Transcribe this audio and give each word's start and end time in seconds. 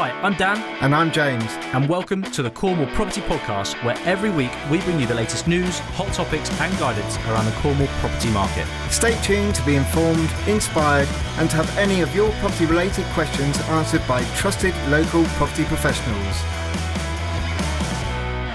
Hi, 0.00 0.12
I'm 0.22 0.34
Dan, 0.34 0.58
And 0.80 0.94
I'm 0.94 1.10
James. 1.10 1.42
and 1.74 1.88
welcome 1.88 2.22
to 2.22 2.40
the 2.40 2.50
Cornwall 2.52 2.86
Property 2.94 3.20
Podcast, 3.20 3.74
where 3.82 3.98
every 4.04 4.30
week 4.30 4.52
we 4.70 4.78
bring 4.82 5.00
you 5.00 5.06
the 5.08 5.14
latest 5.16 5.48
news, 5.48 5.80
hot 5.80 6.12
topics, 6.12 6.48
and 6.60 6.78
guidance 6.78 7.16
around 7.26 7.46
the 7.46 7.56
Cornwall 7.60 7.88
property 7.98 8.30
market. 8.30 8.64
Stay 8.90 9.20
tuned 9.22 9.56
to 9.56 9.66
be 9.66 9.74
informed, 9.74 10.30
inspired, 10.46 11.08
and 11.38 11.50
to 11.50 11.56
have 11.56 11.76
any 11.76 12.00
of 12.00 12.14
your 12.14 12.30
property 12.34 12.66
related 12.66 13.06
questions 13.06 13.58
answered 13.62 14.06
by 14.06 14.22
trusted 14.36 14.72
local 14.86 15.24
property 15.34 15.64
professionals. 15.64 16.36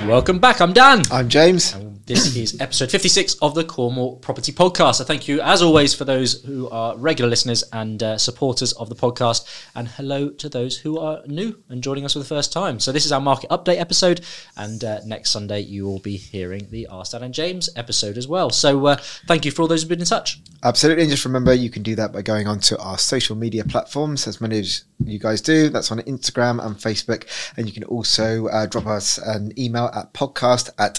Welcome 0.07 0.39
back, 0.39 0.61
I'm 0.61 0.71
Dan. 0.71 1.03
I'm 1.11 1.27
James. 1.27 1.75
This 2.05 2.35
is 2.35 2.57
episode 2.59 2.91
56 2.91 3.35
of 3.35 3.55
the 3.55 3.63
Cornwall 3.63 4.17
Property 4.17 4.51
Podcast. 4.51 4.95
So, 4.95 5.05
thank 5.05 5.29
you, 5.29 5.39
as 5.39 5.61
always, 5.61 5.93
for 5.93 6.03
those 6.03 6.41
who 6.43 6.69
are 6.69 6.97
regular 6.97 7.29
listeners 7.29 7.63
and 7.71 8.03
uh, 8.03 8.17
supporters 8.17 8.73
of 8.73 8.89
the 8.89 8.95
podcast. 8.95 9.47
And 9.73 9.87
hello 9.87 10.29
to 10.29 10.49
those 10.49 10.77
who 10.77 10.99
are 10.99 11.21
new 11.27 11.63
and 11.69 11.81
joining 11.81 12.03
us 12.03 12.11
for 12.11 12.19
the 12.19 12.25
first 12.25 12.51
time. 12.51 12.81
So, 12.81 12.91
this 12.91 13.05
is 13.05 13.13
our 13.13 13.21
market 13.21 13.49
update 13.51 13.79
episode. 13.79 14.19
And 14.57 14.83
uh, 14.83 14.99
next 15.05 15.29
Sunday, 15.29 15.61
you 15.61 15.85
will 15.85 15.99
be 15.99 16.17
hearing 16.17 16.67
the 16.71 16.87
Dan 17.09 17.23
and 17.23 17.33
James 17.33 17.69
episode 17.77 18.17
as 18.17 18.27
well. 18.27 18.49
So, 18.49 18.85
uh, 18.85 18.97
thank 19.27 19.45
you 19.45 19.51
for 19.51 19.61
all 19.61 19.69
those 19.69 19.83
who've 19.83 19.89
been 19.89 20.01
in 20.01 20.05
touch. 20.05 20.41
Absolutely. 20.61 21.03
And 21.03 21.11
just 21.11 21.23
remember, 21.23 21.53
you 21.53 21.69
can 21.69 21.83
do 21.83 21.95
that 21.95 22.11
by 22.11 22.21
going 22.21 22.47
onto 22.47 22.77
our 22.79 22.97
social 22.97 23.37
media 23.37 23.63
platforms, 23.63 24.27
as 24.27 24.41
many 24.41 24.59
as 24.59 24.83
you 25.05 25.19
guys 25.19 25.41
do. 25.41 25.69
That's 25.69 25.91
on 25.91 25.99
Instagram 25.99 26.65
and 26.65 26.75
Facebook. 26.75 27.27
And 27.57 27.67
you 27.67 27.73
can 27.73 27.83
also 27.85 28.47
uh, 28.47 28.65
drop 28.65 28.87
us 28.87 29.17
an 29.17 29.51
email 29.57 29.89
at 29.93 30.13
podcast 30.13 30.69
at 30.77 30.95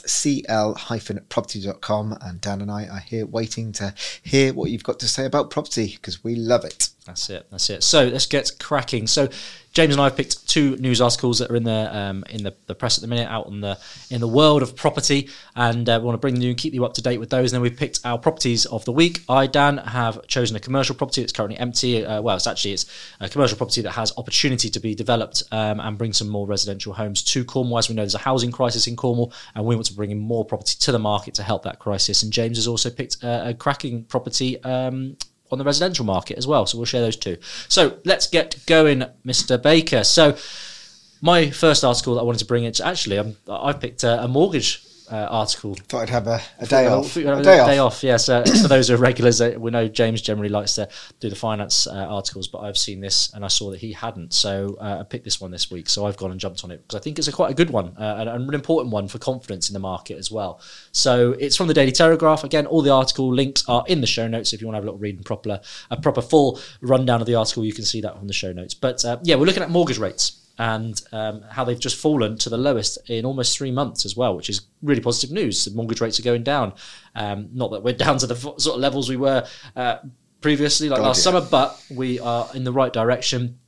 cl-property.com. 0.98 2.18
And 2.20 2.40
Dan 2.40 2.60
and 2.60 2.70
I 2.70 2.86
are 2.86 3.00
here 3.00 3.26
waiting 3.26 3.72
to 3.72 3.94
hear 4.22 4.52
what 4.52 4.70
you've 4.70 4.84
got 4.84 4.98
to 5.00 5.08
say 5.08 5.24
about 5.24 5.50
property 5.50 5.92
because 5.96 6.22
we 6.22 6.34
love 6.34 6.64
it. 6.64 6.88
That's 7.06 7.28
it. 7.30 7.46
That's 7.50 7.68
it. 7.70 7.82
So 7.82 8.06
let's 8.06 8.26
get 8.26 8.50
cracking. 8.58 9.06
So 9.06 9.28
James 9.74 9.92
and 9.92 10.00
I 10.00 10.04
have 10.04 10.16
picked 10.16 10.48
two 10.48 10.76
news 10.76 11.00
articles 11.00 11.40
that 11.40 11.50
are 11.50 11.56
in 11.56 11.64
the 11.64 11.96
um, 11.96 12.24
in 12.30 12.44
the, 12.44 12.54
the 12.66 12.76
press 12.76 12.96
at 12.96 13.02
the 13.02 13.08
minute, 13.08 13.28
out 13.28 13.48
in 13.48 13.60
the 13.60 13.76
in 14.08 14.20
the 14.20 14.28
world 14.28 14.62
of 14.62 14.76
property, 14.76 15.28
and 15.56 15.88
uh, 15.88 15.98
we 16.00 16.06
want 16.06 16.14
to 16.14 16.20
bring 16.20 16.40
you 16.40 16.50
and 16.50 16.56
keep 16.56 16.74
you 16.74 16.84
up 16.84 16.94
to 16.94 17.02
date 17.02 17.18
with 17.18 17.28
those. 17.28 17.52
And 17.52 17.56
then 17.56 17.62
we've 17.62 17.76
picked 17.76 17.98
our 18.04 18.16
properties 18.16 18.66
of 18.66 18.84
the 18.84 18.92
week. 18.92 19.22
I 19.28 19.48
Dan 19.48 19.78
have 19.78 20.24
chosen 20.28 20.56
a 20.56 20.60
commercial 20.60 20.94
property 20.94 21.22
that's 21.22 21.32
currently 21.32 21.58
empty. 21.58 22.06
Uh, 22.06 22.22
well, 22.22 22.36
it's 22.36 22.46
actually 22.46 22.74
it's 22.74 22.86
a 23.18 23.28
commercial 23.28 23.56
property 23.56 23.82
that 23.82 23.90
has 23.90 24.16
opportunity 24.16 24.70
to 24.70 24.78
be 24.78 24.94
developed 24.94 25.42
um, 25.50 25.80
and 25.80 25.98
bring 25.98 26.12
some 26.12 26.28
more 26.28 26.46
residential 26.46 26.92
homes 26.92 27.24
to 27.24 27.44
Cornwall. 27.44 27.78
As 27.78 27.88
we 27.88 27.96
know, 27.96 28.02
there's 28.02 28.14
a 28.14 28.18
housing 28.18 28.52
crisis 28.52 28.86
in 28.86 28.94
Cornwall, 28.94 29.32
and 29.56 29.64
we 29.64 29.74
want 29.74 29.88
to 29.88 29.94
bring 29.94 30.12
in 30.12 30.20
more 30.20 30.44
property 30.44 30.76
to 30.78 30.92
the 30.92 31.00
market 31.00 31.34
to 31.34 31.42
help 31.42 31.64
that 31.64 31.80
crisis. 31.80 32.22
And 32.22 32.32
James 32.32 32.58
has 32.58 32.68
also 32.68 32.90
picked 32.90 33.24
a, 33.24 33.48
a 33.48 33.54
cracking 33.54 34.04
property. 34.04 34.62
Um, 34.62 35.16
on 35.50 35.58
the 35.58 35.64
residential 35.64 36.04
market 36.04 36.38
as 36.38 36.46
well. 36.46 36.66
So 36.66 36.78
we'll 36.78 36.86
share 36.86 37.02
those 37.02 37.16
two. 37.16 37.36
So 37.68 37.98
let's 38.04 38.26
get 38.26 38.56
going, 38.66 39.04
Mr. 39.26 39.60
Baker. 39.60 40.04
So 40.04 40.36
my 41.20 41.50
first 41.50 41.84
article 41.84 42.14
that 42.14 42.20
I 42.20 42.24
wanted 42.24 42.38
to 42.38 42.46
bring 42.46 42.64
in, 42.64 42.72
actually, 42.82 43.18
I'm, 43.18 43.36
I've 43.48 43.80
picked 43.80 44.04
a, 44.04 44.24
a 44.24 44.28
mortgage 44.28 44.84
uh, 45.10 45.26
article. 45.30 45.74
Thought 45.74 46.02
I'd 46.02 46.10
have 46.10 46.26
a, 46.26 46.40
a 46.58 46.66
day 46.66 46.86
off. 46.86 47.16
A 47.16 47.20
a 47.20 47.42
day 47.42 47.42
day 47.42 47.78
off. 47.78 47.94
off. 47.94 48.02
Yes, 48.04 48.28
uh, 48.28 48.44
for 48.62 48.68
those 48.68 48.88
who 48.88 48.94
are 48.94 48.98
regulars, 48.98 49.40
uh, 49.40 49.54
we 49.58 49.70
know 49.70 49.88
James 49.88 50.22
generally 50.22 50.48
likes 50.48 50.74
to 50.74 50.88
do 51.20 51.28
the 51.28 51.36
finance 51.36 51.86
uh, 51.86 51.92
articles, 51.92 52.48
but 52.48 52.60
I've 52.60 52.78
seen 52.78 53.00
this 53.00 53.32
and 53.34 53.44
I 53.44 53.48
saw 53.48 53.70
that 53.70 53.80
he 53.80 53.92
hadn't, 53.92 54.32
so 54.32 54.76
uh, 54.80 54.98
I 55.00 55.02
picked 55.02 55.24
this 55.24 55.40
one 55.40 55.50
this 55.50 55.70
week. 55.70 55.88
So 55.88 56.06
I've 56.06 56.16
gone 56.16 56.30
and 56.30 56.40
jumped 56.40 56.64
on 56.64 56.70
it 56.70 56.82
because 56.82 57.00
I 57.00 57.02
think 57.02 57.18
it's 57.18 57.28
a 57.28 57.32
quite 57.32 57.50
a 57.50 57.54
good 57.54 57.70
one 57.70 57.96
uh, 57.98 58.16
and, 58.18 58.28
and 58.28 58.48
an 58.48 58.54
important 58.54 58.92
one 58.92 59.08
for 59.08 59.18
confidence 59.18 59.68
in 59.68 59.74
the 59.74 59.80
market 59.80 60.18
as 60.18 60.30
well. 60.30 60.60
So 60.92 61.32
it's 61.38 61.56
from 61.56 61.68
the 61.68 61.74
Daily 61.74 61.92
Telegraph. 61.92 62.44
Again, 62.44 62.66
all 62.66 62.82
the 62.82 62.92
article 62.92 63.32
links 63.32 63.68
are 63.68 63.84
in 63.86 64.00
the 64.00 64.06
show 64.06 64.28
notes. 64.28 64.52
If 64.52 64.60
you 64.60 64.66
want 64.66 64.74
to 64.74 64.78
have 64.78 64.84
a 64.84 64.86
little 64.86 65.00
read 65.00 65.16
and 65.16 65.24
proper 65.24 65.60
a 65.90 65.96
proper 65.96 66.22
full 66.22 66.60
rundown 66.80 67.20
of 67.20 67.26
the 67.26 67.34
article, 67.34 67.64
you 67.64 67.72
can 67.72 67.84
see 67.84 68.00
that 68.00 68.14
on 68.14 68.26
the 68.26 68.32
show 68.32 68.52
notes. 68.52 68.74
But 68.74 69.04
uh, 69.04 69.18
yeah, 69.22 69.36
we're 69.36 69.46
looking 69.46 69.62
at 69.62 69.70
mortgage 69.70 69.98
rates 69.98 70.43
and 70.58 71.00
um, 71.12 71.42
how 71.50 71.64
they've 71.64 71.80
just 71.80 71.96
fallen 71.96 72.38
to 72.38 72.48
the 72.48 72.56
lowest 72.56 72.98
in 73.10 73.24
almost 73.24 73.56
three 73.56 73.70
months 73.70 74.04
as 74.04 74.16
well, 74.16 74.36
which 74.36 74.48
is 74.48 74.62
really 74.82 75.00
positive 75.00 75.32
news. 75.34 75.64
The 75.64 75.74
mortgage 75.74 76.00
rates 76.00 76.20
are 76.20 76.22
going 76.22 76.44
down. 76.44 76.74
Um, 77.14 77.48
not 77.52 77.70
that 77.72 77.82
we're 77.82 77.92
down 77.96 78.18
to 78.18 78.26
the 78.26 78.36
sort 78.36 78.66
of 78.66 78.80
levels 78.80 79.08
we 79.08 79.16
were 79.16 79.46
uh, 79.74 79.98
previously, 80.40 80.88
like 80.88 80.98
God, 80.98 81.06
last 81.06 81.18
yeah. 81.18 81.32
summer, 81.32 81.46
but 81.50 81.82
we 81.90 82.20
are 82.20 82.48
in 82.54 82.64
the 82.64 82.72
right 82.72 82.92
direction. 82.92 83.58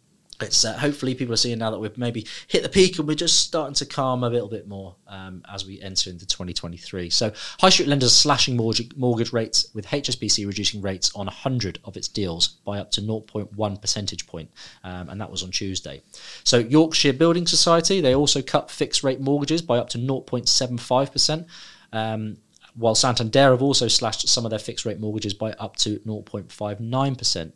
It's 0.41 0.65
uh, 0.65 0.77
hopefully 0.79 1.15
people 1.15 1.33
are 1.33 1.39
seeing 1.39 1.59
now 1.59 1.71
that 1.71 1.79
we've 1.79 1.97
maybe 1.97 2.27
hit 2.49 2.63
the 2.63 2.69
peak 2.69 2.99
and 2.99 3.09
we're 3.09 3.15
just 3.15 3.41
starting 3.41 3.75
to 3.75 3.87
calm 3.87 4.25
a 4.25 4.29
little 4.29 4.49
bit 4.49 4.69
more 4.69 4.95
um, 5.09 5.43
as 5.53 5.67
we 5.67 5.81
enter 5.81 6.11
into 6.11 6.27
2023. 6.27 7.11
So, 7.11 7.33
high 7.61 7.69
street 7.71 7.89
lenders 7.89 8.13
are 8.13 8.15
slashing 8.15 8.57
mortgage, 8.57 8.95
mortgage 8.97 9.33
rates 9.33 9.69
with 9.75 9.87
HSBC 9.87 10.47
reducing 10.47 10.83
rates 10.83 11.11
on 11.15 11.27
100 11.27 11.79
of 11.85 11.97
its 11.97 12.09
deals 12.09 12.49
by 12.65 12.79
up 12.79 12.91
to 12.93 13.01
0.1 13.01 13.81
percentage 13.81 14.27
point, 14.27 14.51
um, 14.85 15.09
and 15.09 15.21
that 15.21 15.31
was 15.31 15.43
on 15.43 15.51
Tuesday. 15.51 16.03
So, 16.45 16.59
Yorkshire 16.59 17.15
Building 17.15 17.47
Society 17.47 18.01
they 18.01 18.15
also 18.15 18.43
cut 18.43 18.71
fixed 18.71 19.03
rate 19.03 19.21
mortgages 19.21 19.63
by 19.63 19.79
up 19.79 19.89
to 19.91 19.99
0.75 19.99 21.13
percent. 21.13 21.47
Um, 21.93 22.39
while 22.75 22.95
Santander 22.95 23.53
have 23.53 23.63
also 23.63 23.89
slashed 23.89 24.29
some 24.29 24.45
of 24.45 24.51
their 24.51 24.59
fixed 24.59 24.85
rate 24.85 25.01
mortgages 25.01 25.33
by 25.33 25.53
up 25.53 25.77
to 25.77 25.99
0.59%. 26.01 27.53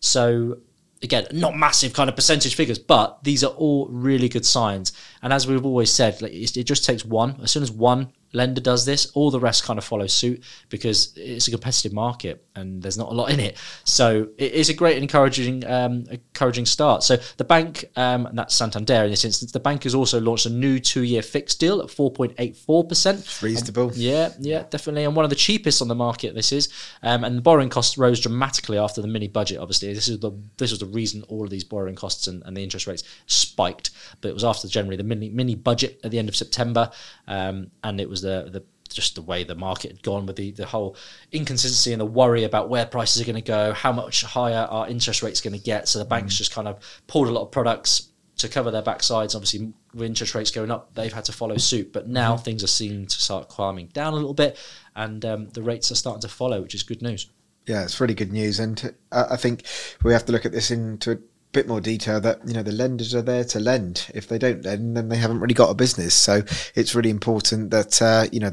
So, 0.00 0.58
again, 1.02 1.26
not 1.32 1.56
massive 1.56 1.92
kind 1.92 2.08
of 2.08 2.16
percentage 2.16 2.54
figures, 2.54 2.78
but 2.78 3.22
these 3.22 3.42
are 3.44 3.52
all 3.52 3.88
really 3.88 4.28
good 4.28 4.46
signs. 4.46 4.92
And 5.22 5.32
as 5.32 5.46
we've 5.46 5.64
always 5.64 5.90
said, 5.90 6.20
like, 6.22 6.32
it 6.32 6.64
just 6.64 6.84
takes 6.84 7.04
one. 7.04 7.40
As 7.42 7.50
soon 7.50 7.62
as 7.62 7.70
one 7.70 8.12
lender 8.32 8.60
does 8.60 8.84
this, 8.84 9.10
all 9.14 9.30
the 9.30 9.40
rest 9.40 9.64
kind 9.64 9.78
of 9.78 9.84
follow 9.84 10.06
suit 10.06 10.42
because 10.68 11.12
it's 11.16 11.48
a 11.48 11.50
competitive 11.50 11.92
market 11.92 12.44
and 12.54 12.82
there's 12.82 12.98
not 12.98 13.10
a 13.10 13.14
lot 13.14 13.30
in 13.30 13.40
it. 13.40 13.56
So 13.84 14.28
it 14.38 14.52
is 14.52 14.68
a 14.68 14.74
great 14.74 14.98
encouraging 14.98 15.66
um, 15.66 16.04
encouraging 16.10 16.66
start. 16.66 17.02
So 17.02 17.18
the 17.36 17.44
bank, 17.44 17.84
um, 17.96 18.26
and 18.26 18.38
that's 18.38 18.54
Santander 18.54 19.04
in 19.04 19.10
this 19.10 19.24
instance, 19.24 19.52
the 19.52 19.60
bank 19.60 19.84
has 19.84 19.94
also 19.94 20.20
launched 20.20 20.46
a 20.46 20.50
new 20.50 20.78
two-year 20.78 21.22
fixed 21.22 21.60
deal 21.60 21.80
at 21.80 21.88
4.84%. 21.88 23.42
Reasonable. 23.42 23.92
Yeah, 23.94 24.30
yeah, 24.38 24.64
definitely, 24.70 25.04
and 25.04 25.14
one 25.14 25.24
of 25.24 25.30
the 25.30 25.36
cheapest 25.36 25.82
on 25.82 25.88
the 25.88 25.94
market. 25.94 26.34
This 26.34 26.52
is, 26.52 26.68
um, 27.02 27.24
and 27.24 27.36
the 27.36 27.42
borrowing 27.42 27.68
costs 27.68 27.98
rose 27.98 28.20
dramatically 28.20 28.78
after 28.78 29.02
the 29.02 29.08
mini 29.08 29.28
budget. 29.28 29.58
Obviously, 29.58 29.92
this 29.92 30.08
is 30.08 30.20
the 30.20 30.32
this 30.56 30.70
was 30.70 30.80
the 30.80 30.86
reason 30.86 31.22
all 31.28 31.44
of 31.44 31.50
these 31.50 31.64
borrowing 31.64 31.94
costs 31.94 32.26
and, 32.26 32.42
and 32.44 32.56
the 32.56 32.62
interest 32.62 32.86
rates 32.86 33.04
spiked. 33.26 33.90
But 34.20 34.28
it 34.28 34.34
was 34.34 34.44
after 34.44 34.68
generally 34.68 34.96
the 34.96 35.04
mini 35.04 35.28
mini 35.28 35.54
budget 35.54 36.00
at 36.04 36.10
the 36.10 36.18
end 36.18 36.28
of 36.28 36.36
September, 36.36 36.90
um, 37.28 37.70
and 37.84 38.00
it 38.00 38.08
was 38.08 38.21
the 38.22 38.48
the 38.50 38.64
just 38.88 39.14
the 39.14 39.22
way 39.22 39.44
the 39.44 39.54
market 39.54 39.90
had 39.90 40.02
gone 40.02 40.26
with 40.26 40.36
the, 40.36 40.50
the 40.52 40.66
whole 40.66 40.96
inconsistency 41.32 41.92
and 41.92 42.00
the 42.00 42.06
worry 42.06 42.44
about 42.44 42.68
where 42.68 42.84
prices 42.86 43.22
are 43.22 43.24
going 43.24 43.36
to 43.36 43.40
go, 43.40 43.72
how 43.72 43.90
much 43.90 44.22
higher 44.22 44.66
our 44.70 44.88
interest 44.88 45.22
rates 45.22 45.40
going 45.40 45.56
to 45.56 45.62
get. 45.62 45.88
So 45.88 45.98
the 45.98 46.04
banks 46.04 46.36
just 46.36 46.54
kind 46.54 46.68
of 46.68 46.78
pulled 47.06 47.28
a 47.28 47.30
lot 47.30 47.42
of 47.42 47.50
products 47.50 48.08
to 48.36 48.48
cover 48.48 48.70
their 48.70 48.82
backsides. 48.82 49.34
Obviously, 49.34 49.72
with 49.94 50.06
interest 50.06 50.34
rates 50.34 50.50
going 50.50 50.70
up, 50.70 50.94
they've 50.94 51.12
had 51.12 51.24
to 51.26 51.32
follow 51.32 51.56
suit. 51.56 51.92
But 51.92 52.08
now 52.08 52.36
things 52.36 52.62
are 52.62 52.68
seen 52.68 53.06
to 53.06 53.20
start 53.20 53.48
calming 53.48 53.86
down 53.88 54.12
a 54.12 54.16
little 54.16 54.34
bit, 54.34 54.58
and 54.94 55.24
um, 55.24 55.48
the 55.50 55.62
rates 55.62 55.90
are 55.90 55.96
starting 55.96 56.22
to 56.22 56.28
follow, 56.28 56.60
which 56.60 56.74
is 56.74 56.82
good 56.82 57.02
news. 57.02 57.28
Yeah, 57.66 57.84
it's 57.84 58.00
really 58.00 58.14
good 58.14 58.32
news, 58.32 58.58
and 58.58 58.94
uh, 59.12 59.26
I 59.30 59.36
think 59.36 59.64
we 60.02 60.12
have 60.12 60.24
to 60.26 60.32
look 60.32 60.44
at 60.44 60.50
this 60.50 60.72
into 60.72 61.12
a 61.12 61.18
bit 61.52 61.68
more 61.68 61.80
detail. 61.80 62.20
That 62.20 62.40
you 62.46 62.54
know 62.54 62.62
the 62.62 62.72
lenders 62.72 63.14
are 63.14 63.22
there 63.22 63.44
to 63.44 63.60
lend. 63.60 64.10
If 64.14 64.28
they 64.28 64.38
don't 64.38 64.64
lend, 64.64 64.96
then 64.96 65.08
they 65.08 65.16
haven't 65.16 65.40
really 65.40 65.54
got 65.54 65.70
a 65.70 65.74
business. 65.74 66.14
So 66.14 66.42
it's 66.74 66.94
really 66.94 67.10
important 67.10 67.70
that 67.70 68.00
uh, 68.02 68.26
you 68.32 68.40
know 68.40 68.50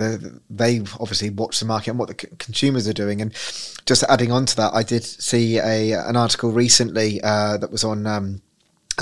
they 0.50 0.80
obviously 1.00 1.30
watch 1.30 1.60
the 1.60 1.66
market 1.66 1.92
and 1.92 2.00
what 2.00 2.10
the 2.10 2.28
c- 2.28 2.36
consumers 2.38 2.88
are 2.88 2.94
doing. 2.94 3.22
And 3.22 3.32
just 3.86 4.04
adding 4.04 4.32
on 4.32 4.46
to 4.48 4.56
that, 4.58 4.74
I 4.74 4.84
did 4.84 5.04
see 5.04 5.58
a 5.58 5.94
an 5.94 6.16
article 6.16 6.52
recently 6.52 7.22
uh, 7.22 7.58
that 7.58 7.72
was 7.72 7.84
on. 7.84 8.06
Um, 8.06 8.42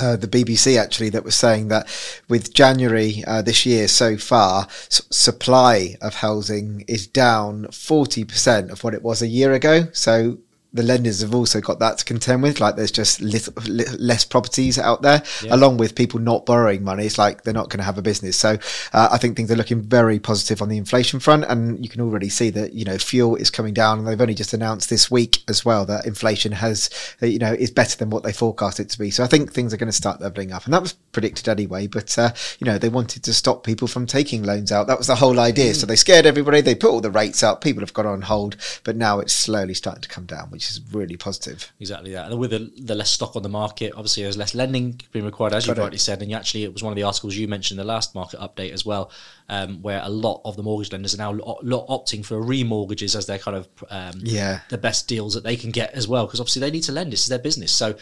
uh, 0.00 0.14
the 0.14 0.28
BBC 0.28 0.78
actually 0.78 1.08
that 1.10 1.24
was 1.24 1.34
saying 1.34 1.66
that 1.66 1.88
with 2.28 2.54
January 2.54 3.24
uh, 3.26 3.42
this 3.42 3.66
year 3.66 3.88
so 3.88 4.16
far, 4.16 4.68
s- 4.68 5.02
supply 5.10 5.96
of 6.00 6.14
housing 6.14 6.84
is 6.86 7.08
down 7.08 7.64
40% 7.64 8.70
of 8.70 8.84
what 8.84 8.94
it 8.94 9.02
was 9.02 9.22
a 9.22 9.26
year 9.26 9.52
ago. 9.54 9.88
So 9.92 10.38
the 10.78 10.84
lenders 10.84 11.20
have 11.22 11.34
also 11.34 11.60
got 11.60 11.80
that 11.80 11.98
to 11.98 12.04
contend 12.04 12.40
with. 12.42 12.60
Like 12.60 12.76
there's 12.76 12.92
just 12.92 13.20
little, 13.20 13.52
li- 13.66 13.84
less 13.98 14.24
properties 14.24 14.78
out 14.78 15.02
there, 15.02 15.24
Yeah. 15.42 15.54
along 15.56 15.78
with 15.78 15.96
people 15.96 16.20
not 16.20 16.46
borrowing 16.46 16.84
money. 16.84 17.04
It's 17.04 17.18
like 17.18 17.42
they're 17.42 17.52
not 17.52 17.68
going 17.68 17.78
to 17.78 17.84
have 17.84 17.98
a 17.98 18.02
business. 18.02 18.36
So 18.36 18.58
uh, 18.92 19.08
I 19.10 19.18
think 19.18 19.36
things 19.36 19.50
are 19.50 19.56
looking 19.56 19.82
very 19.82 20.20
positive 20.20 20.62
on 20.62 20.68
the 20.68 20.78
inflation 20.78 21.18
front, 21.18 21.44
and 21.48 21.82
you 21.84 21.88
can 21.88 22.00
already 22.00 22.28
see 22.28 22.50
that 22.50 22.74
you 22.74 22.84
know 22.84 22.96
fuel 22.96 23.34
is 23.34 23.50
coming 23.50 23.74
down. 23.74 23.98
And 23.98 24.06
they've 24.06 24.20
only 24.20 24.34
just 24.34 24.54
announced 24.54 24.88
this 24.88 25.10
week 25.10 25.42
as 25.48 25.64
well 25.64 25.84
that 25.86 26.06
inflation 26.06 26.52
has 26.52 26.88
uh, 27.20 27.26
you 27.26 27.40
know 27.40 27.52
is 27.52 27.72
better 27.72 27.96
than 27.96 28.10
what 28.10 28.22
they 28.22 28.32
forecast 28.32 28.78
it 28.78 28.88
to 28.90 28.98
be. 28.98 29.10
So 29.10 29.24
I 29.24 29.26
think 29.26 29.52
things 29.52 29.74
are 29.74 29.78
going 29.78 29.88
to 29.90 29.92
start 29.92 30.20
leveling 30.20 30.52
up, 30.52 30.64
and 30.64 30.72
that 30.72 30.82
was 30.82 30.92
predicted 30.92 31.48
anyway. 31.48 31.88
But 31.88 32.16
uh, 32.16 32.30
you 32.60 32.64
know 32.66 32.78
they 32.78 32.88
wanted 32.88 33.24
to 33.24 33.34
stop 33.34 33.64
people 33.64 33.88
from 33.88 34.06
taking 34.06 34.44
loans 34.44 34.70
out. 34.70 34.86
That 34.86 34.98
was 34.98 35.08
the 35.08 35.16
whole 35.16 35.40
idea. 35.40 35.74
So 35.74 35.86
they 35.86 35.96
scared 35.96 36.24
everybody. 36.26 36.60
They 36.60 36.76
put 36.76 36.90
all 36.90 37.00
the 37.00 37.10
rates 37.10 37.42
up. 37.42 37.62
People 37.62 37.80
have 37.80 37.94
gone 37.94 38.06
on 38.06 38.22
hold, 38.22 38.56
but 38.84 38.94
now 38.96 39.18
it's 39.18 39.32
slowly 39.32 39.74
starting 39.74 40.02
to 40.02 40.08
come 40.08 40.26
down, 40.26 40.50
which 40.50 40.67
is 40.70 40.80
really 40.92 41.16
positive. 41.16 41.72
Exactly 41.80 42.12
that. 42.12 42.30
And 42.30 42.38
with 42.38 42.50
the, 42.50 42.70
the 42.78 42.94
less 42.94 43.10
stock 43.10 43.36
on 43.36 43.42
the 43.42 43.48
market, 43.48 43.92
obviously 43.94 44.22
there's 44.22 44.36
less 44.36 44.54
lending 44.54 45.00
being 45.12 45.24
required, 45.24 45.52
as 45.54 45.66
you 45.66 45.74
Got 45.74 45.80
it. 45.80 45.84
rightly 45.84 45.98
said. 45.98 46.22
And 46.22 46.32
actually, 46.32 46.64
it 46.64 46.72
was 46.72 46.82
one 46.82 46.92
of 46.92 46.96
the 46.96 47.02
articles 47.04 47.36
you 47.36 47.48
mentioned 47.48 47.78
in 47.80 47.86
the 47.86 47.92
last 47.92 48.14
market 48.14 48.40
update 48.40 48.72
as 48.72 48.84
well, 48.86 49.10
um, 49.48 49.80
where 49.82 50.00
a 50.04 50.08
lot 50.08 50.40
of 50.44 50.56
the 50.56 50.62
mortgage 50.62 50.92
lenders 50.92 51.14
are 51.14 51.18
now 51.18 51.32
lo- 51.32 51.58
lo- 51.62 51.86
opting 51.88 52.24
for 52.24 52.36
remortgages 52.42 53.16
as 53.16 53.26
their 53.26 53.38
kind 53.38 53.56
of 53.56 53.68
um, 53.90 54.20
Yeah. 54.22 54.60
the 54.68 54.78
best 54.78 55.08
deals 55.08 55.34
that 55.34 55.44
they 55.44 55.56
can 55.56 55.70
get 55.70 55.92
as 55.94 56.06
well, 56.08 56.26
because 56.26 56.40
obviously 56.40 56.60
they 56.60 56.70
need 56.70 56.82
to 56.84 56.92
lend. 56.92 57.12
This 57.12 57.22
is 57.22 57.28
their 57.28 57.38
business. 57.38 57.72
So 57.72 57.96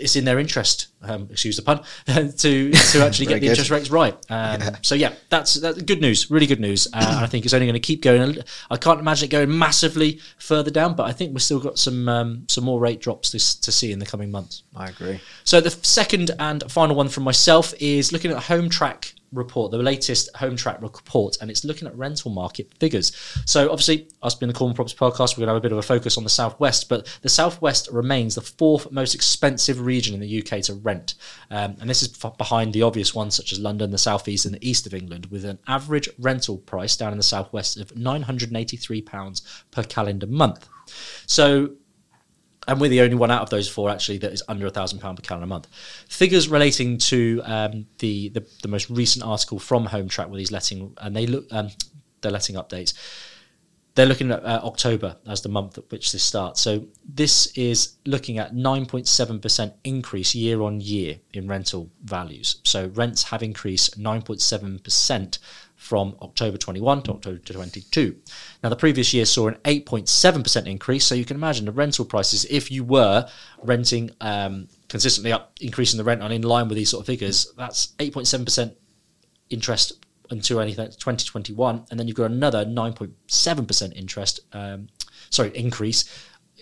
it's 0.00 0.16
in 0.16 0.24
their 0.24 0.38
interest, 0.38 0.88
um, 1.02 1.28
excuse 1.30 1.56
the 1.56 1.62
pun, 1.62 1.82
to 2.06 2.70
to 2.70 2.72
actually 3.04 3.26
get 3.26 3.34
the 3.34 3.40
good. 3.40 3.50
interest 3.50 3.70
rates 3.70 3.90
right. 3.90 4.14
Um, 4.30 4.60
Yeah. 4.60 4.76
So 4.82 4.94
yeah, 4.94 5.12
that's, 5.28 5.54
that's 5.54 5.82
good 5.82 6.00
news, 6.00 6.30
really 6.30 6.46
good 6.46 6.60
news. 6.60 6.86
Uh, 6.92 6.98
and 6.98 7.24
I 7.24 7.26
think 7.26 7.44
it's 7.44 7.54
only 7.54 7.66
going 7.66 7.74
to 7.74 7.80
keep 7.80 8.00
going. 8.02 8.38
I 8.70 8.76
can't 8.76 9.00
imagine 9.00 9.26
it 9.26 9.30
going 9.30 9.56
massively 9.56 10.20
further 10.38 10.70
down, 10.70 10.94
but 10.94 11.06
I 11.06 11.12
think 11.12 11.32
we've 11.32 11.42
still 11.42 11.60
got 11.60 11.78
some 11.78 12.08
um, 12.08 12.44
some 12.48 12.64
more 12.64 12.80
rate 12.80 13.00
drops 13.00 13.30
to, 13.30 13.60
to 13.62 13.72
see 13.72 13.92
in 13.92 13.98
the 13.98 14.06
coming 14.06 14.30
months. 14.30 14.62
I 14.74 14.88
agree. 14.88 15.20
So 15.44 15.60
the 15.60 15.70
second 15.70 16.30
and 16.38 16.62
final 16.70 16.96
one 16.96 17.08
from 17.08 17.24
myself 17.24 17.74
is 17.80 18.12
looking 18.12 18.30
at 18.30 18.36
the 18.36 18.54
Hometrack 18.54 19.12
report, 19.32 19.70
the 19.70 19.78
latest 19.78 20.32
Hometrack 20.34 20.82
report, 20.82 21.36
and 21.40 21.50
it's 21.50 21.64
looking 21.64 21.86
at 21.86 21.96
rental 21.96 22.30
market 22.30 22.72
figures. 22.78 23.12
So 23.46 23.70
obviously, 23.70 24.08
us 24.22 24.34
being 24.34 24.48
the 24.48 24.54
Cornwall 24.54 24.74
Props 24.74 24.94
Podcast, 24.94 25.36
we're 25.36 25.46
going 25.46 25.48
to 25.48 25.54
have 25.54 25.56
a 25.56 25.60
bit 25.60 25.72
of 25.72 25.78
a 25.78 25.82
focus 25.82 26.16
on 26.16 26.24
the 26.24 26.30
Southwest, 26.30 26.88
but 26.88 27.18
the 27.22 27.28
Southwest 27.28 27.88
remains 27.92 28.34
the 28.34 28.40
fourth 28.40 28.90
most 28.90 29.14
expensive 29.14 29.80
region 29.80 30.14
in 30.14 30.20
the 30.20 30.42
UK 30.42 30.62
to 30.62 30.74
rent, 30.74 31.14
um, 31.50 31.76
and 31.80 31.88
this 31.88 32.02
is 32.02 32.16
f- 32.22 32.36
behind 32.36 32.72
the 32.72 32.82
obvious 32.82 33.14
ones 33.14 33.34
such 33.34 33.52
as 33.52 33.58
London, 33.58 33.90
the 33.90 33.98
Southeast, 33.98 34.46
and 34.46 34.54
the 34.54 34.68
East 34.68 34.86
of 34.86 34.94
England, 34.94 35.26
with 35.26 35.44
an 35.44 35.58
average 35.66 36.08
rental 36.18 36.58
price 36.58 36.96
down 36.96 37.12
in 37.12 37.18
the 37.18 37.22
Southwest 37.22 37.76
of 37.76 37.96
nine 37.96 38.22
hundred 38.22 38.50
and 38.50 38.56
eighty-three 38.56 39.02
pounds 39.02 39.42
per 39.70 39.82
calendar 39.82 40.26
month. 40.26 40.68
So 41.26 41.70
and 42.70 42.80
we're 42.80 42.88
the 42.88 43.00
only 43.00 43.16
one 43.16 43.32
out 43.32 43.42
of 43.42 43.50
those 43.50 43.68
four 43.68 43.90
actually 43.90 44.18
that 44.18 44.32
is 44.32 44.44
under 44.46 44.64
a 44.64 44.70
thousand 44.70 45.00
pound 45.00 45.18
per 45.18 45.22
calendar 45.22 45.46
month. 45.46 45.66
Figures 46.08 46.48
relating 46.48 46.98
to 46.98 47.42
um, 47.44 47.86
the, 47.98 48.28
the 48.28 48.46
the 48.62 48.68
most 48.68 48.88
recent 48.88 49.24
article 49.24 49.58
from 49.58 49.88
Hometrack 49.88 50.28
with 50.28 50.38
these 50.38 50.52
letting 50.52 50.94
and 50.98 51.14
they 51.14 51.26
look 51.26 51.46
um, 51.50 51.70
their 52.20 52.30
letting 52.30 52.54
updates. 52.54 52.94
They're 53.96 54.06
looking 54.06 54.30
at 54.30 54.44
uh, 54.44 54.60
October 54.62 55.16
as 55.26 55.42
the 55.42 55.48
month 55.48 55.78
at 55.78 55.90
which 55.90 56.12
this 56.12 56.22
starts. 56.22 56.60
So 56.60 56.86
this 57.04 57.48
is 57.56 57.96
looking 58.06 58.38
at 58.38 58.54
9.7% 58.54 59.74
increase 59.82 60.32
year 60.32 60.62
on 60.62 60.80
year 60.80 61.18
in 61.32 61.48
rental 61.48 61.90
values. 62.04 62.60
So 62.62 62.86
rents 62.94 63.24
have 63.24 63.42
increased 63.42 64.00
9.7% 64.00 65.38
from 65.80 66.14
October 66.20 66.58
21 66.58 67.02
to 67.02 67.12
October 67.12 67.38
22. 67.38 68.14
Now, 68.62 68.68
the 68.68 68.76
previous 68.76 69.14
year 69.14 69.24
saw 69.24 69.48
an 69.48 69.54
8.7% 69.64 70.66
increase. 70.66 71.06
So 71.06 71.14
you 71.14 71.24
can 71.24 71.38
imagine 71.38 71.64
the 71.64 71.72
rental 71.72 72.04
prices, 72.04 72.44
if 72.50 72.70
you 72.70 72.84
were 72.84 73.26
renting 73.62 74.10
um, 74.20 74.68
consistently 74.88 75.32
up, 75.32 75.52
increasing 75.58 75.96
the 75.96 76.04
rent 76.04 76.22
on 76.22 76.32
in 76.32 76.42
line 76.42 76.68
with 76.68 76.76
these 76.76 76.90
sort 76.90 77.00
of 77.00 77.06
figures, 77.06 77.50
that's 77.56 77.94
8.7% 77.98 78.74
interest 79.48 80.04
until 80.28 80.60
anything 80.60 80.84
2021. 80.84 81.86
And 81.90 81.98
then 81.98 82.06
you've 82.06 82.16
got 82.16 82.30
another 82.30 82.66
9.7% 82.66 83.96
interest, 83.96 84.40
um, 84.52 84.88
sorry, 85.30 85.50
increase 85.56 86.04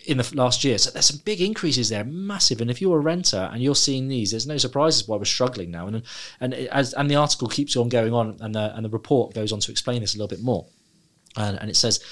in 0.09 0.17
the 0.17 0.31
last 0.35 0.65
year. 0.65 0.79
So 0.79 0.91
there's 0.91 1.05
some 1.05 1.21
big 1.25 1.41
increases 1.43 1.91
there, 1.91 2.03
massive. 2.03 2.63
And 2.63 2.71
if 2.71 2.81
you're 2.81 2.97
a 2.97 3.01
renter 3.01 3.51
and 3.53 3.63
you're 3.63 3.75
seeing 3.75 4.09
these, 4.09 4.31
there's 4.31 4.47
no 4.47 4.57
surprises 4.57 5.07
why 5.07 5.19
we're 5.19 5.27
struggling 5.27 5.71
now. 5.71 5.87
And 5.87 6.03
and 6.41 6.55
as 6.55 6.95
and 6.95 7.11
the 7.11 7.17
article 7.17 7.47
keeps 7.47 7.77
on 7.77 7.91
going 7.91 8.15
on, 8.15 8.39
and 8.41 8.55
the 8.55 8.75
and 8.75 8.85
the 8.85 8.89
report 8.89 9.35
goes 9.35 9.53
on 9.53 9.61
to 9.61 9.71
explain 9.71 10.01
this 10.01 10.15
a 10.15 10.19
little 10.19 10.29
bit 10.29 10.43
more. 10.43 10.67
And, 11.37 11.59
and 11.61 11.71
it 11.71 11.77
says. 11.77 12.03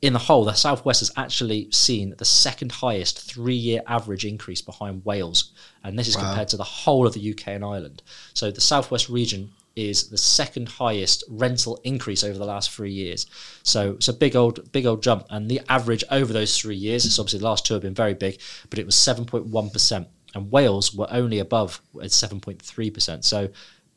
In 0.00 0.12
the 0.12 0.20
whole, 0.20 0.44
the 0.44 0.52
Southwest 0.52 1.00
has 1.00 1.10
actually 1.16 1.72
seen 1.72 2.14
the 2.18 2.24
second 2.24 2.70
highest 2.70 3.18
three 3.20 3.56
year 3.56 3.82
average 3.88 4.24
increase 4.24 4.62
behind 4.62 5.04
Wales. 5.04 5.50
And 5.82 5.98
this 5.98 6.06
is 6.06 6.14
Wow. 6.14 6.22
compared 6.22 6.46
to 6.50 6.56
the 6.56 6.62
whole 6.62 7.04
of 7.04 7.14
the 7.14 7.30
UK 7.32 7.48
and 7.48 7.64
Ireland. 7.64 8.04
So 8.32 8.52
the 8.52 8.60
Southwest 8.60 9.08
region 9.08 9.50
is 9.78 10.08
the 10.08 10.18
second 10.18 10.68
highest 10.68 11.22
rental 11.28 11.80
increase 11.84 12.24
over 12.24 12.36
the 12.36 12.44
last 12.44 12.72
three 12.72 12.90
years. 12.90 13.26
So 13.62 13.92
it's 13.92 14.08
a 14.08 14.12
big 14.12 14.34
old, 14.34 14.72
big 14.72 14.86
old 14.86 15.04
jump. 15.04 15.24
And 15.30 15.48
the 15.48 15.60
average 15.68 16.02
over 16.10 16.32
those 16.32 16.58
three 16.58 16.74
years, 16.74 17.06
it's 17.06 17.18
obviously 17.18 17.38
the 17.38 17.44
last 17.44 17.64
two 17.64 17.74
have 17.74 17.82
been 17.82 17.94
very 17.94 18.14
big, 18.14 18.40
but 18.70 18.80
it 18.80 18.86
was 18.86 18.96
7.1%. 18.96 20.06
And 20.34 20.50
Wales 20.50 20.92
were 20.92 21.06
only 21.10 21.38
above 21.38 21.80
at 22.02 22.10
7.3%. 22.10 23.24
So 23.24 23.48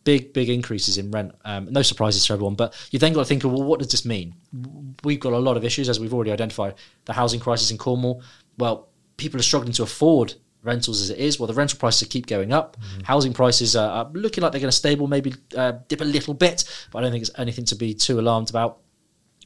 big, 0.03 0.33
big 0.33 0.49
increases 0.49 0.99
in 0.99 1.09
rent. 1.09 1.33
Um, 1.45 1.67
no 1.71 1.81
surprises 1.81 2.27
for 2.27 2.33
everyone. 2.33 2.55
But 2.55 2.75
you 2.91 2.99
then 2.99 3.13
got 3.13 3.21
to 3.21 3.25
think 3.25 3.43
of, 3.43 3.51
well, 3.51 3.63
what 3.63 3.79
does 3.79 3.89
this 3.89 4.05
mean? 4.05 4.35
We've 5.03 5.19
got 5.19 5.33
a 5.33 5.39
lot 5.39 5.57
of 5.57 5.65
issues, 5.65 5.89
as 5.89 5.99
we've 5.99 6.13
already 6.13 6.31
identified. 6.31 6.75
The 7.05 7.13
housing 7.13 7.39
crisis 7.39 7.71
in 7.71 7.79
Cornwall. 7.79 8.21
Well, 8.59 8.89
people 9.17 9.39
are 9.39 9.43
struggling 9.43 9.73
to 9.73 9.83
afford 9.83 10.35
rentals 10.63 11.01
as 11.01 11.09
it 11.09 11.17
is. 11.17 11.39
Well, 11.39 11.47
the 11.47 11.53
rental 11.53 11.79
prices 11.79 12.07
keep 12.07 12.27
going 12.27 12.53
up. 12.53 12.77
Housing 13.03 13.33
prices 13.33 13.75
are, 13.75 13.89
are 13.89 14.11
looking 14.13 14.41
like 14.41 14.51
they're 14.51 14.61
going 14.61 14.71
to 14.71 14.77
stable, 14.77 15.07
maybe 15.07 15.33
uh, 15.55 15.73
dip 15.87 16.01
a 16.01 16.05
little 16.05 16.33
bit, 16.33 16.63
but 16.91 16.99
I 16.99 17.01
don't 17.01 17.11
think 17.11 17.23
it's 17.23 17.39
anything 17.39 17.65
to 17.65 17.75
be 17.75 17.93
too 17.93 18.19
alarmed 18.19 18.49
about. 18.49 18.79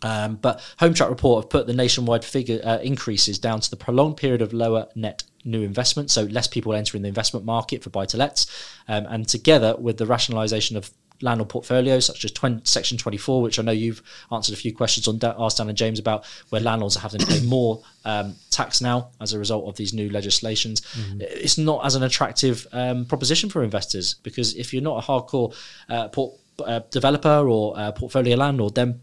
Um, 0.01 0.35
but 0.35 0.59
Hometrack 0.79 1.09
Report 1.09 1.45
have 1.45 1.49
put 1.49 1.67
the 1.67 1.73
nationwide 1.73 2.25
figure 2.25 2.59
uh, 2.63 2.79
increases 2.79 3.39
down 3.39 3.61
to 3.61 3.69
the 3.69 3.77
prolonged 3.77 4.17
period 4.17 4.41
of 4.41 4.53
lower 4.53 4.87
net 4.95 5.23
new 5.45 5.61
investment, 5.61 6.11
so 6.11 6.23
less 6.23 6.47
people 6.47 6.73
entering 6.73 7.03
the 7.03 7.07
investment 7.07 7.45
market 7.45 7.83
for 7.83 7.89
buy 7.89 8.05
to 8.07 8.17
lets, 8.17 8.45
um, 8.87 9.05
and 9.07 9.27
together 9.27 9.75
with 9.77 9.97
the 9.97 10.05
rationalisation 10.05 10.75
of 10.75 10.91
landlord 11.21 11.49
portfolios 11.49 12.05
such 12.05 12.25
as 12.25 12.31
20, 12.31 12.61
Section 12.63 12.97
24, 12.97 13.41
which 13.41 13.59
I 13.59 13.63
know 13.63 13.71
you've 13.71 14.01
answered 14.31 14.53
a 14.53 14.57
few 14.57 14.73
questions 14.75 15.07
on, 15.07 15.19
asked 15.39 15.57
Dan 15.57 15.69
and 15.69 15.77
James 15.77 15.99
about, 15.99 16.25
where 16.49 16.61
landlords 16.61 16.97
are 16.97 17.01
having 17.01 17.19
to 17.21 17.27
pay 17.27 17.41
more 17.45 17.81
um, 18.03 18.35
tax 18.49 18.81
now 18.81 19.09
as 19.21 19.33
a 19.33 19.39
result 19.39 19.67
of 19.67 19.75
these 19.75 19.93
new 19.93 20.09
legislations. 20.09 20.81
It's 21.19 21.57
not 21.57 21.85
as 21.85 21.95
an 21.95 22.03
attractive 22.03 22.67
um, 22.71 23.05
proposition 23.05 23.49
for 23.49 23.63
investors 23.63 24.15
because 24.23 24.55
if 24.55 24.73
you're 24.73 24.83
not 24.83 25.03
a 25.03 25.07
hardcore 25.07 25.55
uh, 25.89 26.07
port, 26.09 26.35
uh, 26.65 26.79
developer 26.91 27.47
or 27.47 27.77
uh, 27.77 27.91
portfolio 27.91 28.35
landlord, 28.35 28.75
then 28.75 29.01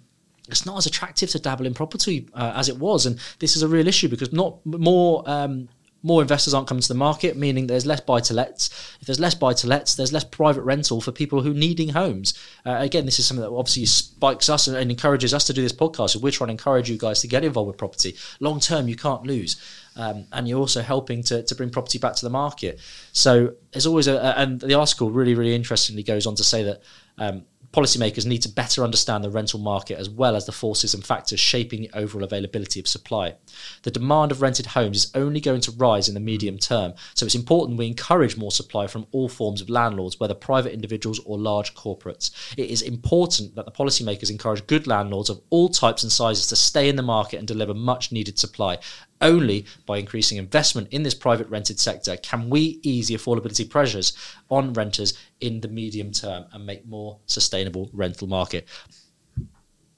it's 0.48 0.66
not 0.66 0.78
as 0.78 0.86
attractive 0.86 1.30
to 1.30 1.38
dabble 1.38 1.66
in 1.66 1.74
property 1.74 2.28
uh, 2.34 2.52
as 2.56 2.68
it 2.68 2.78
was, 2.78 3.06
and 3.06 3.18
this 3.38 3.56
is 3.56 3.62
a 3.62 3.68
real 3.68 3.86
issue 3.86 4.08
because 4.08 4.32
not 4.32 4.64
more 4.64 5.22
um, 5.26 5.68
more 6.02 6.20
investors 6.20 6.52
aren't 6.52 6.66
coming 6.69 6.82
to 6.82 6.88
the 6.88 6.94
market, 6.94 7.37
meaning 7.37 7.66
there's 7.66 7.87
less 7.87 8.00
buy 8.00 8.20
to 8.20 8.34
lets. 8.34 8.96
If 9.00 9.06
there's 9.06 9.20
less 9.20 9.34
buy 9.34 9.52
to 9.54 9.66
lets, 9.66 9.94
there's 9.94 10.12
less 10.12 10.25
private 10.25 10.62
rental 10.62 11.00
for 11.00 11.12
people 11.12 11.43
who 11.43 11.54
needing 11.54 11.90
homes. 11.90 12.34
Uh, 12.66 12.76
again, 12.81 13.04
this 13.04 13.19
is 13.19 13.26
something 13.26 13.43
that 13.43 13.50
obviously 13.54 13.87
spikes 13.87 14.49
us 14.49 14.66
and, 14.66 14.76
and 14.76 14.90
encourages 14.90 15.32
us 15.32 15.44
to 15.46 15.52
do 15.52 15.62
this 15.62 15.72
podcast. 15.72 16.16
We're 16.16 16.32
trying 16.32 16.49
to 16.49 16.52
encourage 16.52 16.90
you 16.90 16.99
guys 16.99 17.20
to 17.20 17.28
get 17.28 17.44
involved 17.44 17.69
with 17.69 17.78
property. 17.78 18.16
Long 18.40 18.58
term, 18.60 18.88
you 18.88 18.96
can't 18.96 19.22
lose. 19.25 19.60
Um, 19.94 20.26
and 20.32 20.49
you're 20.49 20.58
also 20.58 20.81
helping 20.81 21.22
to, 21.25 21.43
to 21.43 21.54
bring 21.54 21.70
property 21.70 21.99
back 21.99 22.14
to 22.16 22.25
the 22.25 22.31
market. 22.31 22.81
So 23.12 23.55
there's 23.72 23.87
always 23.87 24.08
a- 24.08 24.38
and 24.38 24.60
the 24.60 24.75
article 24.75 25.10
really, 25.10 25.34
really 25.34 25.55
interestingly 25.55 26.02
goes 26.02 26.26
on 26.26 26.34
to 26.37 26.44
say 26.44 26.62
that 26.62 26.82
um, 27.19 27.44
policymakers 27.72 28.26
need 28.26 28.42
to 28.42 28.48
better 28.48 28.84
understand 28.84 29.24
the 29.24 29.30
rental 29.30 29.58
market 29.58 29.98
as 29.98 30.08
well 30.08 30.36
as 30.36 30.46
the 30.46 30.52
forces 30.52 30.94
and 30.94 31.04
factors 31.04 31.40
shaping 31.40 31.82
the 31.82 31.90
overall 31.94 32.24
availability 32.24 32.80
of 32.80 32.86
supply. 32.86 33.34
The 33.82 33.90
demand 33.90 34.30
of 34.30 34.42
rented 34.42 34.66
homes 34.66 35.04
is 35.04 35.12
only 35.14 35.40
going 35.40 35.62
to 35.62 35.72
rise 35.72 36.08
in 36.08 36.14
the 36.14 36.20
medium 36.20 36.58
term, 36.58 36.94
so 37.14 37.26
it's 37.26 37.34
important 37.34 37.78
we 37.78 37.86
encourage 37.86 38.36
more 38.36 38.50
supply 38.50 38.86
from 38.86 39.06
all 39.12 39.28
forms 39.28 39.60
of 39.60 39.70
landlords, 39.70 40.20
whether 40.20 40.34
private 40.34 40.72
individuals 40.72 41.20
or 41.24 41.38
large 41.38 41.74
corporates. 41.74 42.31
It 42.56 42.70
is 42.70 42.82
important 42.82 43.55
that 43.55 43.64
the 43.64 43.72
policymakers 43.72 44.31
encourage 44.31 44.67
good 44.67 44.86
landlords 44.86 45.31
of 45.31 45.41
all 45.50 45.69
types 45.69 46.02
and 46.02 46.12
sizes 46.12 46.46
to 46.48 46.56
stay 46.56 46.88
in 46.88 46.96
the 46.96 47.02
market 47.02 47.38
and 47.38 47.48
deliver 47.48 47.74
much 47.74 48.12
needed 48.12 48.38
supply. 48.38 48.79
Only 49.22 49.64
by 49.86 49.98
increasing 49.98 50.36
investment 50.36 50.88
in 50.91 51.05
this 51.05 51.14
private 51.14 51.48
rented 51.48 51.79
sector 51.79 52.17
can 52.17 52.50
we 52.50 52.81
ease 52.82 53.08
the 53.08 53.14
affordability 53.14 53.69
pressures 53.69 54.12
on 54.50 54.72
renters 54.72 55.14
in 55.41 55.60
the 55.60 55.69
medium 55.69 56.10
term 56.10 56.44
and 56.52 56.67
make 56.67 56.86
more 56.86 57.20
sustainable 57.26 57.88
rental 57.93 58.26
market. 58.26 58.69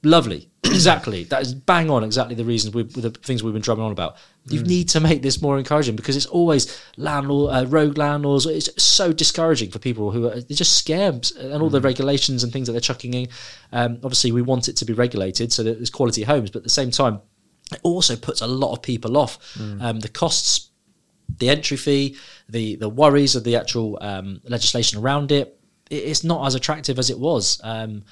Lovely, 0.04 0.50
exactly. 0.64 1.25
That 1.25 1.40
is 1.40 1.54
bang 1.54 1.90
on. 1.90 2.04
Exactly 2.04 2.35
the 2.35 2.45
reasons 2.45 2.75
we 2.75 2.83
the 2.83 3.11
things 3.11 3.43
we've 3.43 3.54
been 3.54 3.62
drumming 3.62 3.87
on 3.87 3.93
about. 3.93 4.16
You 4.47 4.62
need 4.62 4.90
to 4.90 5.00
make 5.00 5.23
this 5.23 5.40
more 5.40 5.59
encouraging 5.59 5.97
because 5.97 6.16
it's 6.16 6.26
always 6.26 6.78
landlord, 6.99 7.54
uh, 7.54 7.66
rogue 7.66 7.97
landlords. 7.97 8.45
It's 8.45 8.69
so 8.83 9.14
discouraging 9.14 9.71
for 9.71 9.78
people 9.78 10.11
who 10.11 10.26
are 10.26 10.40
they're 10.40 10.57
just 10.57 10.87
scams 10.87 11.35
and 11.35 11.62
all 11.62 11.71
the 11.71 11.81
regulations 11.81 12.45
and 12.45 12.52
things 12.52 12.66
that 12.66 12.73
they're 12.73 12.81
chucking 12.83 13.14
in. 13.14 13.28
Um, 13.73 13.95
obviously, 14.04 14.33
we 14.33 14.43
want 14.43 14.69
it 14.69 14.76
to 14.76 14.85
be 14.85 14.93
regulated 14.93 15.50
so 15.50 15.62
that 15.62 15.78
there's 15.78 15.88
quality 15.88 16.25
homes, 16.25 16.50
but 16.50 16.59
at 16.59 16.64
the 16.64 16.71
same 16.71 16.90
time, 16.90 17.23
it 17.73 17.80
also 17.83 18.16
puts 18.16 18.40
a 18.40 18.47
lot 18.47 18.73
of 18.73 18.83
people 18.83 19.16
off. 19.16 19.38
Um, 19.80 20.00
the 20.00 20.09
costs, 20.09 20.71
the 21.38 21.49
entry 21.49 21.76
fee, 21.76 22.16
the 22.49 22.76
the 22.76 22.88
worries 22.88 23.35
of 23.35 23.44
the 23.44 23.56
actual 23.56 23.99
um, 24.00 24.40
legislation 24.44 25.00
around 25.00 25.33
it, 25.33 25.59
it, 25.90 25.97
it's 25.97 26.25
not 26.25 26.47
as 26.47 26.54
attractive 26.54 26.99
as 26.99 27.11
it 27.11 27.18
was. 27.18 27.61
Um, 27.64 28.04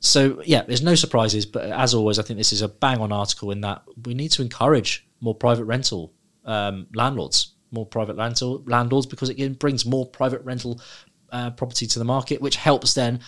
so 0.00 0.42
yeah, 0.44 0.62
there's 0.62 0.82
no 0.82 0.94
surprises, 0.94 1.46
but 1.46 1.64
as 1.64 1.94
always, 1.94 2.18
I 2.18 2.22
think 2.22 2.38
this 2.38 2.52
is 2.52 2.62
a 2.62 2.68
bang 2.68 3.00
on 3.00 3.12
article 3.12 3.50
in 3.50 3.60
that 3.62 3.82
we 4.04 4.14
need 4.14 4.30
to 4.32 4.42
encourage 4.42 5.06
more 5.20 5.34
private 5.34 5.64
rental 5.64 6.12
um, 6.44 6.86
landlords, 6.94 7.54
more 7.72 7.86
private 7.86 8.16
rental 8.16 8.62
landlords, 8.66 9.06
because 9.06 9.30
it 9.30 9.58
brings 9.58 9.84
more 9.84 10.06
private 10.06 10.42
rental 10.44 10.80
uh, 11.32 11.50
property 11.50 11.86
to 11.86 11.98
the 11.98 12.04
market, 12.04 12.40
which 12.40 12.56
helps 12.56 12.94
then 12.94 13.20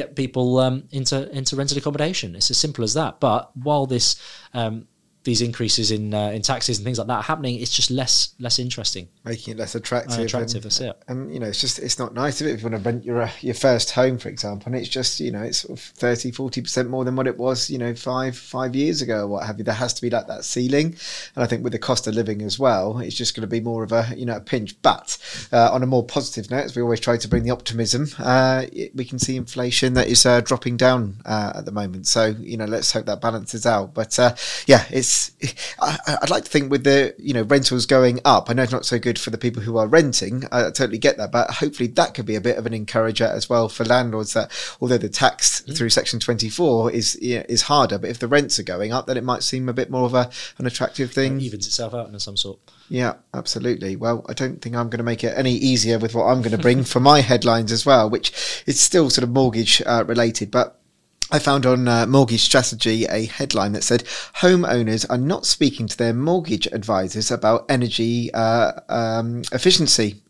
get 0.00 0.16
people 0.16 0.58
um, 0.58 0.84
into 0.90 1.28
into 1.36 1.56
rented 1.56 1.78
accommodation. 1.78 2.36
It's 2.36 2.50
as 2.50 2.58
simple 2.58 2.84
as 2.84 2.94
that. 2.94 3.20
But 3.20 3.50
while 3.56 3.86
this 3.86 4.16
um, 4.54 4.86
these 5.24 5.42
increases 5.42 5.90
in 5.90 6.14
uh, 6.14 6.28
in 6.30 6.40
taxes 6.42 6.78
and 6.78 6.84
things 6.84 6.98
like 6.98 7.08
that 7.08 7.24
happening, 7.24 7.60
it's 7.60 7.70
just 7.72 7.90
less 7.90 8.34
less 8.38 8.58
interesting, 8.58 9.08
making 9.24 9.52
it 9.54 9.58
less 9.58 9.74
attractive. 9.74 10.12
Unattractive, 10.18 10.54
and, 10.56 10.64
that's 10.64 10.80
it. 10.80 11.02
And 11.08 11.32
you 11.34 11.40
know, 11.40 11.46
it's 11.46 11.60
just 11.60 11.78
it's 11.80 11.98
not 11.98 12.14
nice 12.14 12.40
of 12.40 12.46
it 12.46 12.52
if 12.54 12.62
you 12.62 12.68
want 12.70 12.82
to 12.82 12.88
rent 12.90 13.04
your 13.04 13.22
uh, 13.22 13.30
your 13.40 13.54
first 13.54 13.90
home, 13.90 14.16
for 14.18 14.28
example, 14.28 14.66
and 14.72 14.76
it's 14.80 14.88
just 14.88 15.20
you 15.20 15.30
know 15.30 15.42
it's 15.42 15.58
sort 15.58 15.78
of 15.78 15.84
30 15.84 16.30
40 16.30 16.62
percent 16.62 16.88
more 16.88 17.04
than 17.04 17.16
what 17.16 17.26
it 17.26 17.36
was 17.36 17.68
you 17.68 17.78
know 17.78 17.94
five 17.94 18.36
five 18.38 18.74
years 18.74 19.02
ago 19.02 19.22
or 19.22 19.26
what 19.26 19.46
have 19.46 19.58
you. 19.58 19.64
There 19.64 19.74
has 19.74 19.92
to 19.94 20.02
be 20.02 20.08
like 20.10 20.28
that 20.28 20.44
ceiling, 20.44 20.96
and 21.34 21.44
I 21.44 21.46
think 21.46 21.62
with 21.64 21.72
the 21.72 21.78
cost 21.78 22.06
of 22.06 22.14
living 22.14 22.40
as 22.42 22.58
well, 22.58 22.98
it's 23.00 23.16
just 23.16 23.34
going 23.34 23.42
to 23.42 23.46
be 23.48 23.60
more 23.60 23.82
of 23.82 23.92
a 23.92 24.06
you 24.16 24.24
know 24.24 24.36
a 24.36 24.40
pinch. 24.40 24.80
But 24.82 25.18
uh, 25.52 25.70
on 25.72 25.82
a 25.82 25.86
more 25.86 26.04
positive 26.04 26.50
note, 26.50 26.64
as 26.64 26.76
we 26.76 26.82
always 26.82 27.00
try 27.00 27.16
to 27.16 27.28
bring 27.28 27.42
the 27.42 27.50
optimism, 27.50 28.06
uh, 28.18 28.64
it- 28.72 28.94
we 28.94 29.04
can 29.04 29.18
see 29.18 29.36
inflation 29.36 29.94
that 29.94 30.06
is 30.08 30.24
uh, 30.24 30.40
dropping 30.40 30.76
down 30.76 31.20
uh, 31.26 31.52
at 31.56 31.64
the 31.64 31.72
moment. 31.72 32.06
So 32.06 32.34
you 32.38 32.56
know, 32.56 32.64
let's 32.64 32.92
hope 32.92 33.06
that 33.06 33.20
balances 33.20 33.66
out. 33.66 33.92
But 33.94 34.18
uh, 34.18 34.34
yeah, 34.66 34.84
it's 34.90 35.07
I, 35.80 35.98
I'd 36.22 36.30
like 36.30 36.44
to 36.44 36.50
think 36.50 36.70
with 36.70 36.84
the 36.84 37.14
you 37.18 37.34
know 37.34 37.42
rentals 37.42 37.86
going 37.86 38.20
up. 38.24 38.50
I 38.50 38.52
know 38.52 38.62
it's 38.62 38.72
not 38.72 38.86
so 38.86 38.98
good 38.98 39.18
for 39.18 39.30
the 39.30 39.38
people 39.38 39.62
who 39.62 39.76
are 39.76 39.86
renting. 39.86 40.44
I 40.52 40.64
totally 40.70 40.98
get 40.98 41.16
that, 41.18 41.32
but 41.32 41.50
hopefully 41.50 41.88
that 41.90 42.14
could 42.14 42.26
be 42.26 42.34
a 42.34 42.40
bit 42.40 42.58
of 42.58 42.66
an 42.66 42.74
encourager 42.74 43.26
as 43.26 43.48
well 43.48 43.68
for 43.68 43.84
landlords. 43.84 44.32
That 44.34 44.50
although 44.80 44.98
the 44.98 45.08
tax 45.08 45.60
through 45.60 45.90
Section 45.90 46.20
Twenty 46.20 46.48
Four 46.48 46.90
is 46.90 47.18
yeah, 47.20 47.44
is 47.48 47.62
harder, 47.62 47.98
but 47.98 48.10
if 48.10 48.18
the 48.18 48.28
rents 48.28 48.58
are 48.58 48.64
going 48.64 48.92
up, 48.92 49.06
then 49.06 49.16
it 49.16 49.24
might 49.24 49.42
seem 49.42 49.68
a 49.68 49.72
bit 49.72 49.90
more 49.90 50.04
of 50.04 50.14
a 50.14 50.30
an 50.58 50.66
attractive 50.66 51.12
thing. 51.12 51.40
It 51.40 51.44
evens 51.44 51.66
itself 51.66 51.94
out 51.94 52.08
in 52.08 52.18
some 52.18 52.36
sort. 52.36 52.58
Yeah, 52.88 53.14
absolutely. 53.34 53.96
Well, 53.96 54.24
I 54.28 54.32
don't 54.32 54.60
think 54.60 54.74
I'm 54.74 54.88
going 54.88 54.98
to 54.98 55.04
make 55.04 55.22
it 55.22 55.34
any 55.36 55.52
easier 55.52 55.98
with 55.98 56.14
what 56.14 56.24
I'm 56.24 56.40
going 56.40 56.56
to 56.56 56.58
bring 56.58 56.84
for 56.84 57.00
my 57.00 57.20
headlines 57.32 57.70
as 57.70 57.84
well, 57.84 58.08
which 58.08 58.62
is 58.66 58.80
still 58.80 59.10
sort 59.10 59.24
of 59.24 59.30
mortgage 59.30 59.82
uh, 59.84 60.04
related, 60.06 60.50
but. 60.50 60.74
I 61.30 61.38
found 61.38 61.66
on 61.66 61.86
uh, 61.88 62.06
Mortgage 62.06 62.40
Strategy 62.40 63.04
a 63.04 63.26
headline 63.26 63.72
that 63.72 63.84
said 63.84 64.04
homeowners 64.36 65.04
are 65.10 65.18
not 65.18 65.44
speaking 65.44 65.86
to 65.86 65.96
their 65.96 66.14
mortgage 66.14 66.66
advisors 66.68 67.30
about 67.30 67.66
energy 67.68 68.32
uh, 68.32 68.72
um, 68.88 69.42
efficiency. 69.52 70.22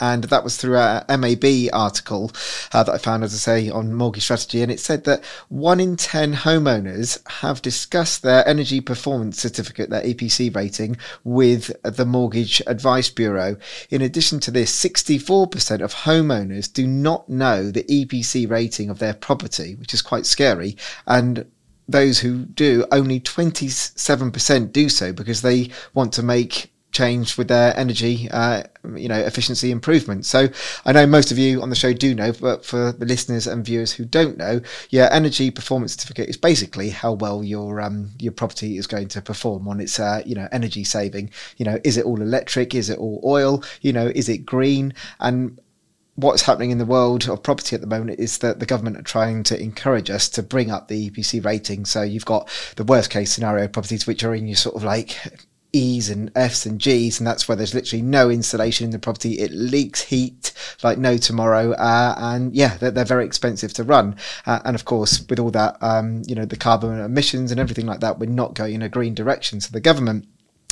And 0.00 0.24
that 0.24 0.42
was 0.42 0.56
through 0.56 0.76
a 0.76 1.04
MAB 1.08 1.70
article 1.72 2.32
uh, 2.72 2.82
that 2.82 2.94
I 2.94 2.98
found, 2.98 3.22
as 3.22 3.32
I 3.32 3.36
say, 3.36 3.70
on 3.70 3.94
Mortgage 3.94 4.24
Strategy. 4.24 4.60
And 4.60 4.72
it 4.72 4.80
said 4.80 5.04
that 5.04 5.24
one 5.48 5.78
in 5.78 5.96
10 5.96 6.34
homeowners 6.34 7.20
have 7.42 7.62
discussed 7.62 8.22
their 8.22 8.46
energy 8.48 8.80
performance 8.80 9.40
certificate, 9.40 9.90
their 9.90 10.02
EPC 10.02 10.54
rating, 10.54 10.96
with 11.22 11.70
the 11.82 12.04
Mortgage 12.04 12.60
Advice 12.66 13.08
Bureau. 13.08 13.56
In 13.88 14.02
addition 14.02 14.40
to 14.40 14.50
this, 14.50 14.72
64% 14.84 15.80
of 15.80 15.94
homeowners 15.94 16.72
do 16.72 16.86
not 16.86 17.28
know 17.28 17.70
the 17.70 17.84
EPC 17.84 18.50
rating 18.50 18.90
of 18.90 18.98
their 18.98 19.14
property, 19.14 19.76
which 19.76 19.94
is 19.94 20.02
quite 20.02 20.26
scary. 20.26 20.76
And 21.06 21.46
those 21.88 22.20
who 22.20 22.44
do, 22.46 22.84
only 22.90 23.20
27% 23.20 24.72
do 24.72 24.88
so 24.88 25.12
because 25.12 25.42
they 25.42 25.70
want 25.92 26.12
to 26.14 26.22
make 26.22 26.73
change 26.94 27.36
with 27.36 27.48
their 27.48 27.76
energy, 27.76 28.28
uh, 28.30 28.62
you 28.94 29.08
know, 29.08 29.18
efficiency 29.18 29.70
improvements. 29.70 30.28
So 30.28 30.48
I 30.86 30.92
know 30.92 31.06
most 31.06 31.32
of 31.32 31.38
you 31.38 31.60
on 31.60 31.68
the 31.68 31.76
show 31.76 31.92
do 31.92 32.14
know, 32.14 32.32
but 32.32 32.64
for 32.64 32.92
the 32.92 33.04
listeners 33.04 33.46
and 33.46 33.64
viewers 33.64 33.92
who 33.92 34.04
don't 34.04 34.38
know, 34.38 34.60
your 34.90 35.12
energy 35.12 35.50
performance 35.50 35.92
certificate 35.92 36.28
is 36.28 36.36
basically 36.36 36.90
how 36.90 37.12
well 37.12 37.44
your 37.44 37.80
um, 37.80 38.10
your 38.18 38.32
property 38.32 38.78
is 38.78 38.86
going 38.86 39.08
to 39.08 39.20
perform 39.20 39.68
on 39.68 39.80
its 39.80 39.98
uh, 39.98 40.22
you 40.24 40.34
know 40.34 40.48
energy 40.52 40.84
saving. 40.84 41.30
You 41.56 41.66
know, 41.66 41.78
is 41.84 41.96
it 41.96 42.06
all 42.06 42.22
electric? 42.22 42.74
Is 42.74 42.88
it 42.88 42.98
all 42.98 43.20
oil? 43.24 43.62
You 43.82 43.92
know, 43.92 44.06
is 44.06 44.28
it 44.28 44.46
green? 44.46 44.94
And 45.20 45.60
what's 46.16 46.42
happening 46.42 46.70
in 46.70 46.78
the 46.78 46.86
world 46.86 47.28
of 47.28 47.42
property 47.42 47.74
at 47.74 47.80
the 47.80 47.88
moment 47.88 48.20
is 48.20 48.38
that 48.38 48.60
the 48.60 48.66
government 48.66 48.96
are 48.96 49.02
trying 49.02 49.42
to 49.42 49.60
encourage 49.60 50.10
us 50.10 50.28
to 50.28 50.42
bring 50.44 50.70
up 50.70 50.86
the 50.86 51.10
EPC 51.10 51.44
rating. 51.44 51.84
So 51.84 52.02
you've 52.02 52.24
got 52.24 52.48
the 52.76 52.84
worst 52.84 53.10
case 53.10 53.32
scenario 53.32 53.66
properties, 53.66 54.06
which 54.06 54.22
are 54.22 54.34
in 54.34 54.46
your 54.46 54.56
sort 54.56 54.76
of 54.76 54.84
like 54.84 55.18
E's 55.74 56.08
and 56.08 56.30
F's 56.36 56.66
and 56.66 56.80
G's, 56.80 57.18
and 57.18 57.26
that's 57.26 57.48
where 57.48 57.56
there's 57.56 57.74
literally 57.74 58.02
no 58.02 58.30
insulation 58.30 58.84
in 58.84 58.90
the 58.90 58.98
property. 58.98 59.40
It 59.40 59.50
leaks 59.52 60.02
heat 60.02 60.52
like 60.82 60.98
no 60.98 61.16
tomorrow, 61.16 61.72
uh, 61.72 62.14
and 62.16 62.54
yeah, 62.54 62.76
they're, 62.76 62.90
they're 62.90 63.04
very 63.04 63.26
expensive 63.26 63.72
to 63.74 63.84
run. 63.84 64.16
Uh, 64.46 64.60
and 64.64 64.74
of 64.74 64.84
course, 64.84 65.24
with 65.28 65.38
all 65.38 65.50
that, 65.50 65.76
um, 65.82 66.22
you 66.26 66.34
know, 66.34 66.44
the 66.44 66.56
carbon 66.56 67.00
emissions 67.00 67.50
and 67.50 67.60
everything 67.60 67.86
like 67.86 68.00
that, 68.00 68.18
we're 68.18 68.26
not 68.30 68.54
going 68.54 68.74
in 68.74 68.82
a 68.82 68.88
green 68.88 69.14
direction. 69.14 69.60
So 69.60 69.70
the 69.72 69.80
government 69.80 70.26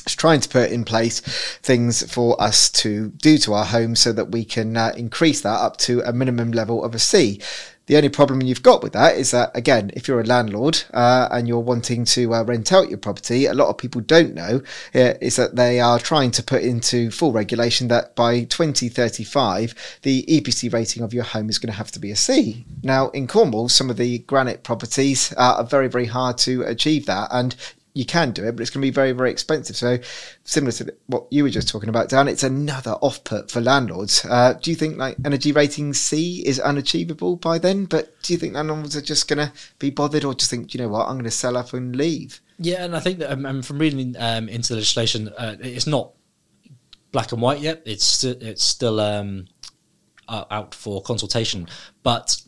is 0.07 0.15
trying 0.15 0.41
to 0.41 0.49
put 0.49 0.71
in 0.71 0.85
place 0.85 1.21
things 1.63 2.11
for 2.13 2.41
us 2.43 2.71
to 2.71 3.11
do 3.11 3.39
to 3.39 3.55
our 3.55 3.65
homes 3.65 4.01
so 4.01 4.13
that 4.13 4.31
we 4.31 4.45
can 4.45 4.77
uh, 4.77 4.93
increase 4.97 5.41
that 5.43 5.61
up 5.61 5.77
to 5.79 6.01
a 6.03 6.13
minimum 6.13 6.53
level 6.53 6.85
of 6.85 6.95
a 6.95 6.99
C. 6.99 7.41
The 7.87 7.97
only 7.97 8.09
problem 8.09 8.43
you've 8.43 8.63
got 8.63 8.83
with 8.83 8.93
that 8.93 9.17
is 9.17 9.33
that, 9.33 9.51
again, 9.57 9.91
if 9.95 10.07
you're 10.07 10.21
a 10.21 10.25
landlord 10.25 10.83
uh, 10.95 11.29
and 11.31 11.49
you're 11.49 11.59
wanting 11.59 12.05
to 12.07 12.35
uh, 12.35 12.43
rent 12.45 12.73
out 12.73 12.89
your 12.89 12.99
property, 12.99 13.47
a 13.47 13.55
lot 13.55 13.69
of 13.69 13.79
people 13.79 14.01
don't 14.01 14.35
know 14.35 14.63
uh, 14.95 15.15
is 15.21 15.37
that 15.37 15.57
they 15.57 15.81
are 15.81 15.99
trying 15.99 16.31
to 16.33 16.43
put 16.43 16.63
into 16.63 17.11
full 17.11 17.33
regulation 17.33 17.89
that 17.89 18.15
by 18.15 18.45
2035, 18.45 19.99
the 20.03 20.25
EPC 20.29 20.73
rating 20.73 21.03
of 21.03 21.13
your 21.13 21.25
home 21.25 21.49
is 21.49 21.59
going 21.59 21.73
to 21.73 21.77
have 21.77 21.91
to 21.93 21.99
be 21.99 22.11
a 22.11 22.17
C. 22.17 22.65
Now, 22.83 23.09
in 23.11 23.27
Cornwall, 23.27 23.69
some 23.69 23.91
of 23.91 23.97
the 23.97 24.19
granite 24.21 24.63
properties 24.63 25.33
are 25.35 25.65
very, 25.65 25.89
very 25.89 26.07
hard 26.07 26.39
to 26.39 26.63
achieve 26.63 27.07
that. 27.07 27.29
And 27.33 27.57
you 27.95 28.07
can 28.07 28.31
do 28.31 28.45
it, 28.45 28.53
but 28.53 28.63
it's 28.63 28.71
going 28.71 28.81
to 28.81 28.87
be 28.87 28.91
very, 28.91 29.13
very 29.13 29.31
expensive. 29.31 29.77
So, 29.77 29.99
similar 30.45 30.73
to 30.73 30.95
what 31.07 31.27
you 31.31 31.43
were 31.43 31.51
just 31.51 31.69
talking 31.69 31.91
about, 31.91 32.09
Dan, 32.09 32.27
it's 32.27 32.43
another 32.43 32.93
off 32.93 33.23
put 33.25 33.51
for 33.51 33.61
landlords. 33.61 34.25
Uh, 34.25 34.55
do 34.55 34.71
you 34.71 34.77
think 34.77 34.97
like 34.97 35.17
energy 35.25 35.53
rating 35.53 35.93
C 35.93 36.43
is 36.47 36.59
unachievable 36.59 37.37
by 37.37 37.59
then? 37.59 37.85
But 37.85 38.23
do 38.23 38.33
you 38.33 38.39
think 38.39 38.55
landlords 38.55 38.97
are 38.97 39.03
just 39.03 39.29
going 39.29 39.47
to 39.47 39.53
be 39.79 39.91
bothered, 39.91 40.25
or 40.25 40.35
just 40.35 40.51
think, 40.51 40.73
you 40.73 40.81
know 40.81 40.89
what, 40.89 41.07
I'm 41.07 41.15
going 41.15 41.25
to 41.25 41.31
sell 41.31 41.57
up 41.57 41.75
and 41.75 41.95
leave? 41.95 42.41
Yeah, 42.59 42.85
and 42.85 42.97
I 42.97 43.01
think 43.01 43.19
that 43.19 43.31
um, 43.33 43.63
from 43.63 43.79
reading 43.79 44.17
um, 44.19 44.49
into 44.49 44.71
the 44.71 44.77
legislation, 44.77 45.29
uh, 45.29 45.57
it's 45.61 45.87
not 45.87 46.13
black 47.11 47.33
and 47.33 47.43
white 47.43 47.61
yet. 47.61 47.83
It's 47.85 48.25
it's 48.25 48.65
still 48.65 49.01
um, 49.01 49.49
out 50.29 50.75
for 50.75 51.03
consultation, 51.03 51.69
but. 52.03 52.41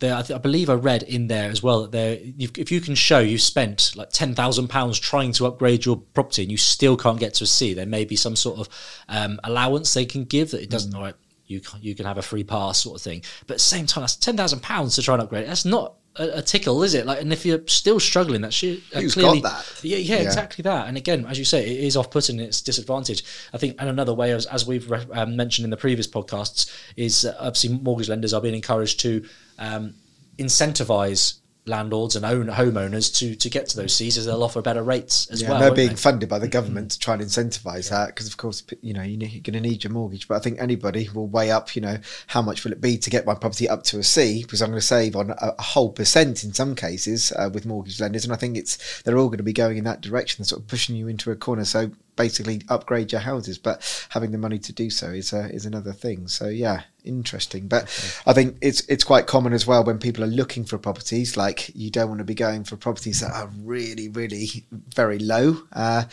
There, 0.00 0.16
I, 0.16 0.22
th- 0.22 0.36
I 0.36 0.40
believe 0.40 0.70
I 0.70 0.74
read 0.74 1.02
in 1.02 1.28
there 1.28 1.50
as 1.50 1.62
well 1.62 1.82
that 1.82 1.92
there, 1.92 2.18
you've, 2.18 2.56
if 2.56 2.72
you 2.72 2.80
can 2.80 2.94
show 2.94 3.18
you've 3.18 3.42
spent 3.42 3.92
like 3.94 4.10
ten 4.10 4.34
thousand 4.34 4.68
pounds 4.68 4.98
trying 4.98 5.32
to 5.32 5.46
upgrade 5.46 5.84
your 5.84 5.98
property 5.98 6.42
and 6.42 6.50
you 6.50 6.56
still 6.56 6.96
can't 6.96 7.20
get 7.20 7.34
to 7.34 7.44
a 7.44 7.46
C, 7.46 7.74
there 7.74 7.86
may 7.86 8.04
be 8.06 8.16
some 8.16 8.34
sort 8.34 8.60
of 8.60 8.68
um, 9.08 9.38
allowance 9.44 9.92
they 9.92 10.06
can 10.06 10.24
give 10.24 10.50
that 10.52 10.62
it 10.62 10.70
doesn't. 10.70 10.94
All 10.94 11.02
right, 11.02 11.14
you 11.46 11.60
can, 11.60 11.82
you 11.82 11.94
can 11.94 12.06
have 12.06 12.16
a 12.16 12.22
free 12.22 12.44
pass 12.44 12.82
sort 12.82 12.96
of 12.96 13.02
thing. 13.02 13.22
But 13.46 13.54
at 13.54 13.58
the 13.58 13.64
same 13.64 13.86
time, 13.86 14.02
that's 14.02 14.16
ten 14.16 14.36
thousand 14.36 14.62
pounds 14.62 14.96
to 14.96 15.02
try 15.02 15.14
and 15.14 15.22
upgrade. 15.22 15.46
That's 15.46 15.66
not 15.66 15.96
a, 16.16 16.38
a 16.38 16.42
tickle, 16.42 16.82
is 16.82 16.94
it? 16.94 17.06
Like, 17.06 17.20
and 17.20 17.32
if 17.32 17.46
you're 17.46 17.62
still 17.66 18.00
struggling, 18.00 18.40
that 18.42 18.52
shit 18.52 18.80
uh, 18.94 19.00
Who's 19.00 19.14
clearly, 19.14 19.40
got 19.40 19.64
that? 19.64 19.84
Yeah, 19.84 19.96
yeah, 19.98 20.16
Yeah. 20.16 20.22
exactly 20.22 20.62
that. 20.62 20.88
And 20.88 20.96
again, 20.96 21.24
as 21.26 21.38
you 21.38 21.44
say, 21.44 21.64
it 21.68 21.84
is 21.84 21.96
off-putting. 21.96 22.40
It's 22.40 22.60
disadvantage. 22.60 23.24
I 23.52 23.58
think, 23.58 23.76
and 23.78 23.88
another 23.88 24.12
way, 24.14 24.32
as, 24.32 24.46
as 24.46 24.66
we've 24.66 24.90
re- 24.90 25.06
um, 25.12 25.36
mentioned 25.36 25.64
in 25.64 25.70
the 25.70 25.76
previous 25.76 26.06
podcasts, 26.06 26.70
is 26.96 27.24
uh, 27.24 27.36
obviously 27.38 27.70
mortgage 27.78 28.08
lenders 28.08 28.34
are 28.34 28.40
being 28.40 28.54
encouraged 28.54 29.00
to 29.00 29.24
um, 29.58 29.94
incentivize 30.38 31.39
landlords 31.66 32.16
and 32.16 32.24
own 32.24 32.46
homeowners 32.46 33.14
to 33.18 33.36
to 33.36 33.50
get 33.50 33.68
to 33.68 33.76
those 33.76 33.94
C's 33.94 34.16
as 34.18 34.26
they'll 34.26 34.42
offer 34.42 34.62
better 34.62 34.82
rates 34.82 35.28
as 35.30 35.42
Yeah, 35.42 35.50
well. 35.50 35.60
they're 35.60 35.74
being 35.74 35.90
they? 35.90 35.94
funded 35.96 36.28
by 36.28 36.38
the 36.38 36.48
government 36.48 36.92
to 36.92 36.98
try 36.98 37.14
and 37.14 37.22
incentivise 37.22 37.90
that 37.90 38.08
because, 38.08 38.26
of 38.26 38.36
course, 38.36 38.62
you 38.82 38.92
know 38.94 39.02
you're 39.02 39.18
going 39.42 39.52
to 39.54 39.60
need 39.60 39.84
your 39.84 39.92
mortgage. 39.92 40.26
But 40.26 40.36
I 40.36 40.40
think 40.40 40.58
anybody 40.60 41.08
will 41.14 41.28
weigh 41.28 41.50
up, 41.50 41.74
you 41.76 41.82
know, 41.82 41.98
how 42.28 42.42
much 42.42 42.64
will 42.64 42.72
it 42.72 42.80
be 42.80 42.96
to 42.98 43.10
get 43.10 43.26
my 43.26 43.34
property 43.34 43.68
up 43.68 43.82
to 43.84 43.98
a 43.98 44.02
C 44.02 44.42
because 44.42 44.62
I'm 44.62 44.70
going 44.70 44.80
to 44.80 44.86
save 44.86 45.16
on 45.16 45.30
a, 45.30 45.54
a 45.58 45.62
whole 45.62 45.90
percent 45.90 46.44
in 46.44 46.52
some 46.52 46.74
cases 46.74 47.32
uh, 47.36 47.50
with 47.52 47.66
mortgage 47.66 48.00
lenders, 48.00 48.24
and 48.24 48.32
I 48.32 48.36
think 48.36 48.56
it's 48.56 49.02
they're 49.02 49.18
all 49.18 49.28
going 49.28 49.38
to 49.38 49.44
be 49.44 49.52
going 49.52 49.76
in 49.76 49.84
that 49.84 50.00
direction, 50.00 50.44
sort 50.44 50.62
of 50.62 50.68
pushing 50.68 50.96
you 50.96 51.08
into 51.08 51.30
a 51.30 51.36
corner. 51.36 51.64
So 51.64 51.90
basically, 52.16 52.62
upgrade 52.68 53.12
your 53.12 53.20
houses, 53.20 53.58
but 53.58 54.06
having 54.10 54.30
the 54.30 54.38
money 54.38 54.58
to 54.58 54.72
do 54.72 54.90
so 54.90 55.08
is 55.08 55.32
uh, 55.32 55.48
is 55.52 55.66
another 55.66 55.92
thing. 55.92 56.26
So 56.28 56.48
yeah, 56.48 56.82
interesting. 57.04 57.68
But 57.68 57.84
I 58.26 58.32
think 58.32 58.56
it's 58.60 58.80
it's 58.88 59.04
quite 59.04 59.26
common 59.26 59.52
as 59.52 59.66
well 59.66 59.84
when 59.84 59.98
people 59.98 60.24
are 60.24 60.28
looking 60.28 60.64
for 60.64 60.78
properties. 60.78 61.36
Like 61.36 61.70
you 61.74 61.90
don't 61.90 62.08
want 62.08 62.18
to 62.18 62.24
be 62.24 62.34
going 62.34 62.64
for 62.64 62.76
properties 62.76 63.20
that 63.20 63.32
are 63.32 63.50
really, 63.62 64.08
really 64.08 64.64
very 64.94 65.18
low. 65.18 65.62
Uh, 65.72 66.04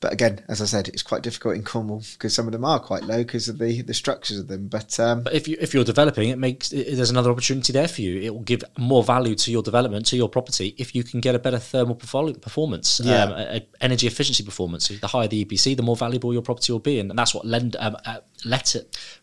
but 0.00 0.12
again, 0.12 0.44
as 0.48 0.60
I 0.60 0.66
said, 0.66 0.88
it's 0.88 1.02
quite 1.02 1.22
difficult 1.22 1.56
in 1.56 1.62
Cornwall 1.62 2.02
because 2.12 2.34
some 2.34 2.46
of 2.46 2.52
them 2.52 2.64
are 2.64 2.78
quite 2.78 3.04
low 3.04 3.18
because 3.18 3.48
of 3.48 3.58
the 3.58 3.80
the 3.82 3.94
structures 3.94 4.38
of 4.38 4.46
them. 4.46 4.68
But 4.68 4.98
um, 5.00 5.22
But 5.22 5.34
if 5.34 5.48
you 5.48 5.56
if 5.58 5.72
you're 5.72 5.84
developing, 5.84 6.28
it 6.28 6.38
makes 6.38 6.72
it, 6.72 6.96
there's 6.96 7.10
another 7.10 7.30
opportunity 7.30 7.72
there 7.72 7.88
for 7.88 8.02
you. 8.02 8.20
It 8.20 8.34
will 8.34 8.42
give 8.42 8.62
more 8.76 9.02
value 9.02 9.34
to 9.34 9.50
your 9.50 9.62
development 9.62 10.06
to 10.06 10.16
your 10.16 10.28
property 10.28 10.74
if 10.76 10.94
you 10.94 11.02
can 11.02 11.20
get 11.20 11.34
a 11.34 11.38
better 11.38 11.58
thermal 11.58 11.94
performance, 11.94 13.00
Yeah. 13.02 13.24
um, 13.24 13.32
a, 13.32 13.56
a 13.56 13.66
energy 13.80 14.06
efficiency 14.06 14.44
performance. 14.44 14.88
The 14.88 15.06
higher 15.06 15.28
the 15.28 15.44
EPC, 15.44 15.76
the 15.76 15.82
more 15.82 15.96
valuable 15.96 16.32
your 16.32 16.42
property 16.42 16.72
will 16.72 16.78
be, 16.80 16.98
and 17.00 17.10
that's 17.10 17.34
what 17.34 17.46
lend 17.46 17.76
um, 17.78 17.96
uh, 18.04 18.18
let 18.44 18.74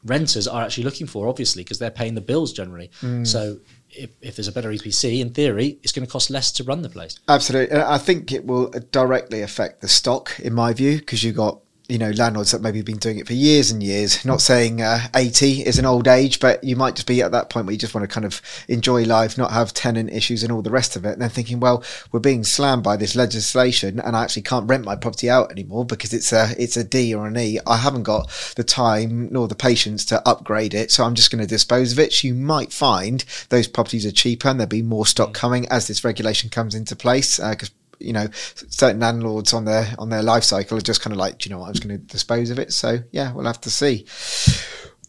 renters 0.03 0.48
are 0.48 0.63
actually 0.63 0.84
looking 0.86 1.08
for, 1.08 1.27
obviously, 1.27 1.63
because 1.63 1.80
they're 1.80 1.92
paying 1.92 2.15
the 2.15 2.22
bills 2.22 2.51
generally. 2.53 2.89
Mm. 3.01 3.25
So 3.27 3.60
if, 3.95 4.12
if 4.21 4.35
there's 4.35 4.47
a 4.47 4.51
better 4.51 4.69
EPC, 4.69 5.19
in 5.19 5.31
theory, 5.31 5.79
it's 5.83 5.91
going 5.91 6.05
to 6.05 6.12
cost 6.12 6.29
less 6.29 6.51
to 6.53 6.63
run 6.63 6.81
the 6.81 6.89
place. 6.89 7.19
Absolutely, 7.27 7.77
I 7.77 7.97
think 7.97 8.31
it 8.31 8.45
will 8.45 8.69
directly 8.91 9.41
affect 9.41 9.81
the 9.81 9.88
stock, 9.88 10.39
in 10.39 10.53
my 10.53 10.73
view, 10.73 10.97
because 10.97 11.23
you've 11.23 11.35
got 11.35 11.59
you 11.90 11.98
know 11.98 12.12
landlords 12.12 12.52
that 12.52 12.62
maybe 12.62 12.80
have 12.80 12.86
been 12.86 12.98
doing 12.98 13.20
it 13.20 13.28
for 13.28 13.34
years 13.34 13.70
and 13.70 13.84
years. 13.84 14.24
Not 14.24 14.42
saying 14.42 14.82
uh, 14.82 15.08
eighty 15.16 15.66
is 15.66 15.78
an 15.78 15.86
old 15.86 16.08
age, 16.08 16.40
but 16.40 16.63
you 16.63 16.75
might 16.75 16.96
just 16.96 17.08
be 17.08 17.22
at 17.22 17.32
that 17.32 17.50
point 17.50 17.66
where 17.66 17.74
you 17.74 17.78
just 17.78 17.94
want 17.94 18.10
to 18.10 18.13
kind 18.13 18.25
of 18.25 18.42
enjoy 18.68 19.04
life, 19.04 19.38
not 19.38 19.52
have 19.52 19.74
tenant 19.74 20.12
issues 20.12 20.44
and 20.44 20.52
all 20.52 20.62
the 20.62 20.72
rest 20.72 20.96
of 20.96 21.04
it. 21.06 21.13
And 21.13 21.22
then 21.22 21.30
thinking, 21.30 21.60
well, 21.60 21.84
we're 22.12 22.20
being 22.20 22.44
slammed 22.44 22.84
by 22.84 22.96
this 22.96 23.16
legislation, 23.16 24.00
and 24.00 24.16
I 24.16 24.24
actually 24.24 24.44
can't 24.44 24.70
rent 24.70 24.86
my 24.86 24.96
property 24.96 25.30
out 25.30 25.52
anymore 25.52 25.86
because 25.86 26.13
it's 26.13 26.32
a 26.32 26.56
it's 26.58 26.78
a 26.78 26.84
D 26.84 27.13
or 27.13 27.28
an 27.28 27.38
E. 27.38 27.60
I 27.68 27.78
haven't 27.78 28.04
got 28.04 28.30
the 28.56 28.63
time 28.63 29.28
nor 29.32 29.48
the 29.48 29.56
patience 29.56 30.06
to 30.06 30.28
upgrade 30.28 30.74
it, 30.74 30.92
so 30.92 31.04
I'm 31.04 31.16
just 31.16 31.32
going 31.32 31.42
to 31.42 31.48
dispose 31.48 31.92
of 31.92 32.00
it. 32.00 32.13
So 32.13 32.28
you 32.28 32.34
might 32.34 32.72
find 32.72 33.25
those 33.50 33.68
properties 33.68 34.06
are 34.06 34.12
cheaper, 34.12 34.48
and 34.48 34.60
there'll 34.60 34.70
be 34.70 34.82
more 34.82 35.06
stock 35.06 35.34
coming 35.34 35.68
as 35.68 35.88
this 35.88 36.04
regulation 36.04 36.50
comes 36.50 36.75
into 36.75 36.96
place 36.96 37.38
because. 37.38 37.70
Uh, 37.70 37.74
you 38.03 38.13
know, 38.13 38.27
certain 38.33 39.00
landlords 39.00 39.53
on 39.53 39.65
their 39.65 39.93
on 39.98 40.10
their 40.10 40.24
life 40.24 40.43
cycle 40.43 40.77
are 40.77 40.81
just 40.81 41.01
kind 41.01 41.13
of 41.13 41.17
like, 41.17 41.39
do 41.39 41.50
you 41.50 41.55
know 41.55 41.60
what, 41.60 41.67
I 41.67 41.69
was 41.69 41.79
going 41.79 41.98
to 41.98 42.05
dispose 42.05 42.50
of 42.50 42.60
it. 42.60 42.74
So 42.74 43.00
yeah, 43.12 43.31
we'll 43.33 43.45
have 43.45 43.62
to 43.62 43.69
see. 43.69 44.05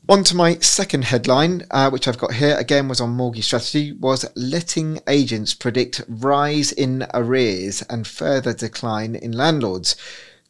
On 0.07 0.23
to 0.25 0.37
my 0.37 0.59
second 0.59 1.05
headline, 1.05 1.65
uh, 1.71 1.89
which 1.89 2.07
I've 2.07 2.19
got 2.19 2.35
here 2.35 2.57
again 2.59 2.89
was 2.89 3.01
on 3.01 3.11
mortgage 3.11 3.47
strategy, 3.47 3.93
was 3.93 4.27
letting 4.37 5.01
agents 5.09 5.55
predict 5.55 6.03
rise 6.07 6.73
in 6.73 7.07
arrears 7.15 7.81
and 7.89 8.07
further 8.07 8.53
decline 8.53 9.15
in 9.15 9.33
landlords. 9.33 9.97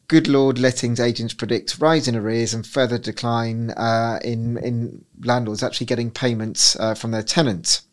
Goodlord 0.09 0.59
lettings 0.59 0.99
agents 0.99 1.33
predict 1.33 1.79
rise 1.79 2.07
in 2.07 2.17
arrears 2.17 2.53
and 2.53 2.67
further 2.67 2.97
decline 2.97 3.71
uh, 3.71 4.19
in 4.23 4.57
in 4.57 5.05
landlords 5.23 5.63
actually 5.63 5.87
getting 5.87 6.11
payments 6.11 6.75
uh, 6.75 6.93
from 6.93 7.11
their 7.11 7.23
tenants. 7.23 7.83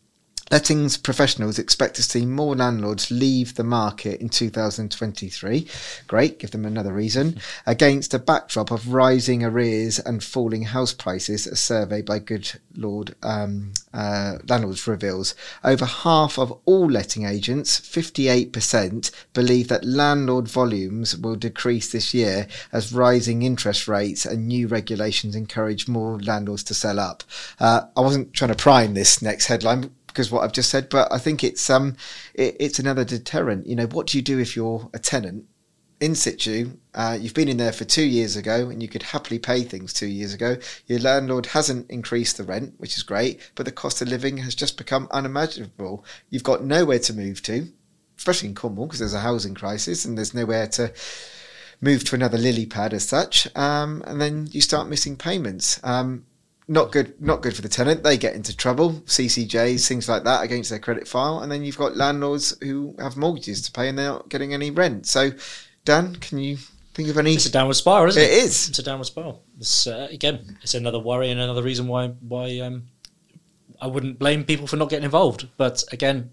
Lettings 0.52 0.98
professionals 0.98 1.58
expect 1.58 1.96
to 1.96 2.02
see 2.02 2.26
more 2.26 2.54
landlords 2.54 3.10
leave 3.10 3.54
the 3.54 3.64
market 3.64 4.20
in 4.20 4.28
2023. 4.28 5.66
Great, 6.06 6.38
give 6.38 6.50
them 6.50 6.66
another 6.66 6.92
reason. 6.92 7.40
Against 7.66 8.12
a 8.12 8.18
backdrop 8.18 8.70
of 8.70 8.92
rising 8.92 9.42
arrears 9.42 9.98
and 9.98 10.22
falling 10.22 10.64
house 10.64 10.92
prices, 10.92 11.46
a 11.46 11.56
survey 11.56 12.02
by 12.02 12.18
Good 12.18 12.52
Lord 12.76 13.14
um, 13.22 13.72
uh, 13.94 14.34
Landlords 14.46 14.86
reveals. 14.86 15.34
Over 15.64 15.86
half 15.86 16.38
of 16.38 16.52
all 16.66 16.86
letting 16.86 17.24
agents, 17.24 17.80
58%, 17.80 19.10
believe 19.32 19.68
that 19.68 19.86
landlord 19.86 20.48
volumes 20.48 21.16
will 21.16 21.36
decrease 21.36 21.90
this 21.90 22.12
year 22.12 22.46
as 22.72 22.92
rising 22.92 23.42
interest 23.42 23.88
rates 23.88 24.26
and 24.26 24.48
new 24.48 24.68
regulations 24.68 25.34
encourage 25.34 25.88
more 25.88 26.18
landlords 26.20 26.62
to 26.64 26.74
sell 26.74 27.00
up. 27.00 27.24
Uh, 27.58 27.84
I 27.96 28.02
wasn't 28.02 28.34
trying 28.34 28.50
to 28.50 28.54
prime 28.54 28.92
this 28.92 29.22
next 29.22 29.46
headline 29.46 29.90
because 30.12 30.30
what 30.30 30.44
I've 30.44 30.52
just 30.52 30.70
said, 30.70 30.88
but 30.88 31.10
I 31.10 31.18
think 31.18 31.42
it's 31.42 31.68
um 31.70 31.96
it, 32.34 32.56
it's 32.60 32.78
another 32.78 33.04
deterrent. 33.04 33.66
You 33.66 33.76
know, 33.76 33.86
what 33.86 34.06
do 34.06 34.18
you 34.18 34.22
do 34.22 34.38
if 34.38 34.54
you're 34.54 34.88
a 34.92 34.98
tenant 34.98 35.46
in 36.00 36.14
situ? 36.14 36.72
Uh, 36.94 37.16
you've 37.18 37.34
been 37.34 37.48
in 37.48 37.56
there 37.56 37.72
for 37.72 37.84
two 37.84 38.04
years 38.04 38.36
ago, 38.36 38.68
and 38.68 38.82
you 38.82 38.88
could 38.88 39.02
happily 39.02 39.38
pay 39.38 39.62
things 39.62 39.92
two 39.92 40.06
years 40.06 40.34
ago. 40.34 40.56
Your 40.86 40.98
landlord 40.98 41.46
hasn't 41.46 41.90
increased 41.90 42.36
the 42.36 42.44
rent, 42.44 42.74
which 42.76 42.96
is 42.96 43.02
great, 43.02 43.40
but 43.54 43.64
the 43.66 43.72
cost 43.72 44.02
of 44.02 44.08
living 44.08 44.36
has 44.38 44.54
just 44.54 44.76
become 44.76 45.08
unimaginable. 45.10 46.04
You've 46.28 46.44
got 46.44 46.64
nowhere 46.64 46.98
to 47.00 47.14
move 47.14 47.42
to, 47.44 47.68
especially 48.18 48.50
in 48.50 48.54
Cornwall, 48.54 48.86
because 48.86 48.98
there's 48.98 49.14
a 49.14 49.20
housing 49.20 49.54
crisis, 49.54 50.04
and 50.04 50.18
there's 50.18 50.34
nowhere 50.34 50.66
to 50.68 50.92
move 51.80 52.04
to 52.04 52.14
another 52.14 52.38
lily 52.38 52.66
pad 52.66 52.94
as 52.94 53.08
such. 53.08 53.48
Um, 53.56 54.04
and 54.06 54.20
then 54.20 54.48
you 54.50 54.60
start 54.60 54.88
missing 54.88 55.16
payments. 55.16 55.80
Um, 55.82 56.26
not 56.68 56.92
good 56.92 57.20
not 57.20 57.42
good 57.42 57.54
for 57.54 57.62
the 57.62 57.68
tenant 57.68 58.02
they 58.02 58.16
get 58.16 58.34
into 58.34 58.56
trouble 58.56 58.92
ccjs 59.06 59.86
things 59.86 60.08
like 60.08 60.22
that 60.24 60.44
against 60.44 60.70
their 60.70 60.78
credit 60.78 61.08
file 61.08 61.40
and 61.40 61.50
then 61.50 61.64
you've 61.64 61.76
got 61.76 61.96
landlords 61.96 62.56
who 62.62 62.94
have 62.98 63.16
mortgages 63.16 63.60
to 63.62 63.72
pay 63.72 63.88
and 63.88 63.98
they're 63.98 64.10
not 64.10 64.28
getting 64.28 64.54
any 64.54 64.70
rent 64.70 65.06
so 65.06 65.30
dan 65.84 66.14
can 66.16 66.38
you 66.38 66.56
think 66.94 67.08
of 67.08 67.18
any 67.18 67.34
It's 67.34 67.46
a 67.46 67.50
downward 67.50 67.74
spiral, 67.74 68.08
isn't 68.08 68.22
it? 68.22 68.26
It 68.26 68.44
is. 68.44 68.68
It's 68.68 68.78
a 68.78 68.82
downward 68.82 69.04
spiral. 69.04 69.42
It's, 69.58 69.86
uh, 69.86 70.08
again, 70.10 70.58
it's 70.62 70.74
another 70.74 70.98
worry 70.98 71.30
and 71.30 71.40
another 71.40 71.62
reason 71.62 71.86
why 71.88 72.08
why 72.08 72.58
um, 72.60 72.84
I 73.80 73.86
wouldn't 73.86 74.18
blame 74.18 74.44
people 74.44 74.66
for 74.66 74.76
not 74.76 74.90
getting 74.90 75.04
involved. 75.04 75.48
But 75.56 75.82
again, 75.92 76.30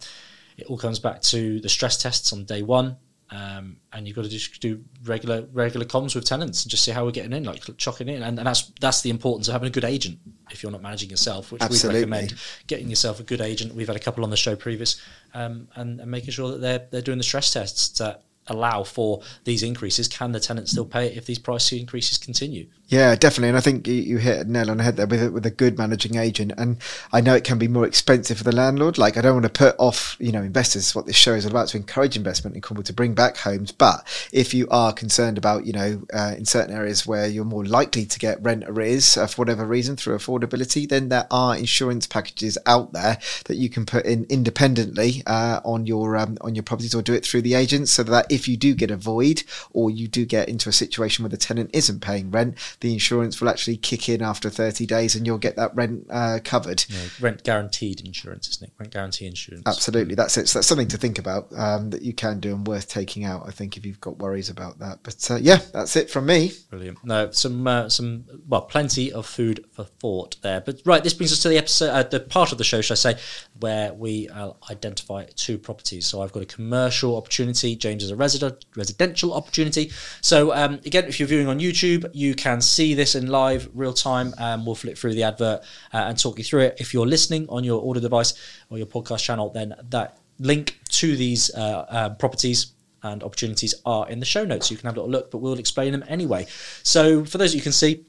it 0.58 0.68
all 0.68 0.78
comes 0.78 1.00
back 1.00 1.22
to 1.24 1.60
the 1.60 1.70
stress 1.70 1.98
tests 1.98 2.34
on 2.34 2.46
day 2.46 2.62
one. 2.62 2.98
Um, 3.32 3.78
and 3.94 4.08
you've 4.08 4.16
got 4.16 4.24
to 4.24 4.30
just 4.30 4.60
do 4.60 4.84
regular 5.04 5.48
regular 5.54 5.86
comms 5.86 6.16
with 6.16 6.26
tenants 6.26 6.64
and 6.64 6.72
just 6.72 6.84
see 6.84 6.92
how 6.92 7.06
we're 7.06 7.12
getting 7.12 7.34
in, 7.34 7.44
like 7.44 7.62
chocking 7.78 8.10
in, 8.10 8.24
and, 8.24 8.40
and 8.40 8.48
that's 8.48 8.72
that's 8.80 9.02
the 9.02 9.12
importance 9.12 9.48
of 9.48 9.54
having 9.54 9.68
a 9.68 9.72
good 9.72 9.84
agent 9.84 10.18
if 10.50 10.64
you're 10.64 10.72
not 10.72 10.82
managing 10.82 11.12
yourself, 11.12 11.52
which 11.52 11.62
we 11.70 11.78
recommend. 11.88 12.34
Getting 12.66 12.90
yourself 12.90 13.20
a 13.20 13.24
good 13.24 13.42
agent. 13.42 13.76
We've 13.76 13.88
had 13.88 13.96
a 13.96 14.00
couple 14.00 14.24
on 14.24 14.32
the 14.32 14.38
show 14.38 14.56
previous, 14.56 15.00
um, 15.36 15.68
and, 15.76 16.00
and 16.00 16.10
making 16.10 16.32
sure 16.32 16.52
that 16.52 16.62
they're 16.62 16.88
they're 16.90 17.02
doing 17.02 17.20
the 17.20 17.24
stress 17.24 17.54
tests 17.54 18.00
that 18.00 18.24
allow 18.48 18.84
for 18.84 19.22
these 19.44 19.62
increases. 19.62 20.08
Can 20.08 20.32
the 20.32 20.40
tenant 20.40 20.68
still 20.70 20.86
pay 20.86 21.08
it 21.08 21.18
if 21.18 21.26
these 21.26 21.40
price 21.40 21.72
increases 21.72 22.18
continue? 22.18 22.68
Yeah, 22.90 23.14
definitely, 23.14 23.50
and 23.50 23.58
I 23.58 23.62
think 23.62 23.88
you, 23.88 24.18
hit 24.18 24.48
a 24.48 24.52
nail 24.52 24.72
on 24.72 24.78
the 24.78 24.84
head 24.84 24.98
there 24.98 25.06
with 25.06 25.22
a, 25.22 25.32
with 25.32 25.46
a 25.46 25.52
good 25.52 25.78
managing 25.78 26.16
agent. 26.16 26.54
And 26.58 26.78
I 27.14 27.22
know 27.22 27.36
it 27.36 27.44
can 27.44 27.60
be 27.60 27.68
more 27.68 27.86
expensive 27.86 28.40
for 28.40 28.44
the 28.44 28.56
landlord. 28.56 28.98
Like 28.98 29.16
I 29.16 29.22
don't 29.22 29.36
want 29.36 29.44
to 29.44 29.50
put 29.52 29.76
off, 29.78 30.18
you 30.20 30.32
know, 30.32 30.42
investors. 30.42 30.96
What 30.96 31.06
this 31.06 31.16
show 31.16 31.36
is 31.36 31.46
about 31.46 31.68
to 31.70 31.78
encourage 31.78 32.18
investment 32.18 32.56
in 32.56 32.64
Cornwall 32.64 32.82
to 32.86 32.94
bring 32.94 33.14
back 33.14 33.38
homes. 33.38 33.72
But 33.72 34.08
if 34.34 34.56
you 34.56 34.68
are 34.72 34.92
concerned 34.92 35.38
about, 35.38 35.68
you 35.68 35.74
know, 35.74 36.02
uh, 36.12 36.34
in 36.36 36.46
certain 36.46 36.76
areas 36.76 37.06
where 37.06 37.28
you're 37.28 37.46
more 37.46 37.64
likely 37.64 38.08
to 38.08 38.18
get 38.18 38.42
rent 38.42 38.64
arrears 38.66 39.16
uh, 39.18 39.28
for 39.28 39.44
whatever 39.44 39.68
reason 39.68 39.96
through 39.96 40.18
affordability, 40.18 40.90
then 40.90 41.10
there 41.10 41.28
are 41.30 41.56
insurance 41.56 42.08
packages 42.08 42.58
out 42.66 42.92
there 42.94 43.20
that 43.46 43.58
you 43.58 43.70
can 43.70 43.86
put 43.86 44.04
in 44.08 44.26
independently 44.30 45.22
uh, 45.28 45.60
on 45.64 45.86
your 45.86 46.18
um, 46.18 46.40
on 46.42 46.56
your 46.56 46.64
properties 46.64 46.96
or 46.96 47.04
do 47.04 47.14
it 47.14 47.24
through 47.24 47.44
the 47.44 47.54
agents, 47.54 47.92
so 47.92 48.02
that 48.02 48.26
if 48.32 48.48
you 48.48 48.58
do 48.58 48.74
get 48.74 48.90
a 48.90 48.98
void 48.98 49.44
or 49.74 49.92
you 49.92 50.08
do 50.08 50.26
get 50.26 50.50
into 50.50 50.70
a 50.70 50.74
situation 50.74 51.22
where 51.22 51.30
the 51.30 51.38
tenant 51.38 51.70
isn't 51.72 52.00
paying 52.00 52.32
rent 52.32 52.58
the 52.82 52.94
insurance 52.94 53.42
will 53.42 53.50
actually 53.50 53.78
kick 53.78 54.08
in 54.08 54.22
after 54.22 54.50
30 54.50 54.86
days 54.86 55.16
and 55.16 55.26
you'll 55.28 55.38
get 55.38 55.58
that 55.58 55.76
rent 55.76 56.06
uh, 56.10 56.40
covered. 56.44 56.86
Know, 56.90 57.06
rent 57.20 57.44
guaranteed 57.44 58.02
insurance, 58.06 58.48
isn't 58.50 58.70
it? 58.70 58.74
Rent 58.80 58.94
guarantee 58.94 59.26
insurance. 59.26 59.64
Absolutely, 59.66 60.16
that's 60.16 60.38
it. 60.38 60.48
So 60.48 60.60
that's 60.60 60.68
something 60.68 60.88
to 60.88 60.98
think 60.98 61.20
about 61.20 61.48
um, 61.56 61.90
that 61.90 62.02
you 62.04 62.14
can 62.14 62.40
do 62.40 62.54
and 62.56 62.66
worth 62.66 62.88
taking 62.88 63.26
out. 63.26 63.44
I 63.46 63.52
think 63.52 63.76
if 63.76 63.86
you've 63.86 64.00
got 64.00 64.20
worries 64.20 64.50
about 64.50 64.80
that. 64.80 65.00
But 65.04 65.30
uh, 65.30 65.36
yeah, 65.36 65.60
that's 65.74 65.96
it 65.98 66.10
from 66.10 66.26
me. 66.26 66.52
Brilliant. 66.70 67.04
No, 67.04 67.32
some 67.32 67.68
uh, 67.68 67.90
some 67.90 68.26
well, 68.48 68.62
plenty 68.62 69.12
of 69.12 69.26
food 69.26 69.66
for 69.72 69.84
thought 69.84 70.38
there. 70.42 70.62
But 70.62 70.82
right, 70.86 71.04
this 71.04 71.14
brings 71.14 71.34
us 71.34 71.42
to 71.42 71.50
the 71.50 71.58
episode, 71.58 71.90
uh, 71.90 72.04
the 72.04 72.22
part 72.22 72.54
of 72.54 72.58
the 72.58 72.64
show, 72.64 72.80
should 72.80 72.94
I 72.94 72.96
say, 72.96 73.18
where 73.60 73.94
we 73.94 74.30
uh, 74.30 74.54
identify 74.72 75.26
two 75.36 75.58
properties. 75.58 76.08
So 76.08 76.22
I've 76.22 76.32
got 76.32 76.44
a 76.44 76.46
commercial 76.46 77.18
opportunity. 77.18 77.76
James 77.76 78.04
is 78.04 78.12
a 78.12 78.16
resident 78.16 78.66
residential 78.78 79.34
opportunity. 79.34 79.92
So 80.22 80.54
um, 80.54 80.76
again, 80.86 81.06
if 81.06 81.20
you're 81.20 81.28
viewing 81.28 81.48
on 81.48 81.60
YouTube, 81.60 82.10
you 82.14 82.36
can 82.36 82.62
see 82.70 82.94
this 82.94 83.16
in 83.16 83.28
live 83.28 83.70
real 83.74 83.94
time. 83.94 84.34
Um, 84.38 84.66
we'll 84.66 84.76
flip 84.76 84.98
through 84.98 85.14
the 85.14 85.24
advert 85.24 85.62
uh, 85.94 85.98
and 85.98 86.18
talk 86.18 86.38
you 86.38 86.44
through 86.44 86.62
it. 86.62 86.78
If 86.80 86.94
you're 86.94 87.08
listening 87.08 87.48
on 87.50 87.64
your 87.64 87.88
audio 87.88 88.02
device 88.02 88.34
or 88.70 88.78
your 88.78 88.88
podcast 88.88 89.24
channel, 89.24 89.50
then 89.50 89.76
that 89.90 90.18
link 90.40 90.80
to 90.90 91.16
these 91.16 91.54
uh, 91.56 91.86
uh, 91.90 92.10
properties 92.16 92.74
and 93.04 93.24
opportunities 93.24 93.76
are 93.86 94.10
in 94.10 94.20
the 94.20 94.26
show 94.26 94.46
notes. 94.46 94.70
You 94.70 94.78
can 94.78 94.88
have 94.88 94.98
a 94.98 95.00
little 95.00 95.12
look, 95.12 95.32
but 95.32 95.40
we'll 95.40 95.60
explain 95.60 95.92
them 95.92 96.04
anyway. 96.08 96.46
So 96.84 97.26
for 97.26 97.38
those 97.38 97.56
you 97.56 97.62
can 97.62 97.72
see, 97.72 98.06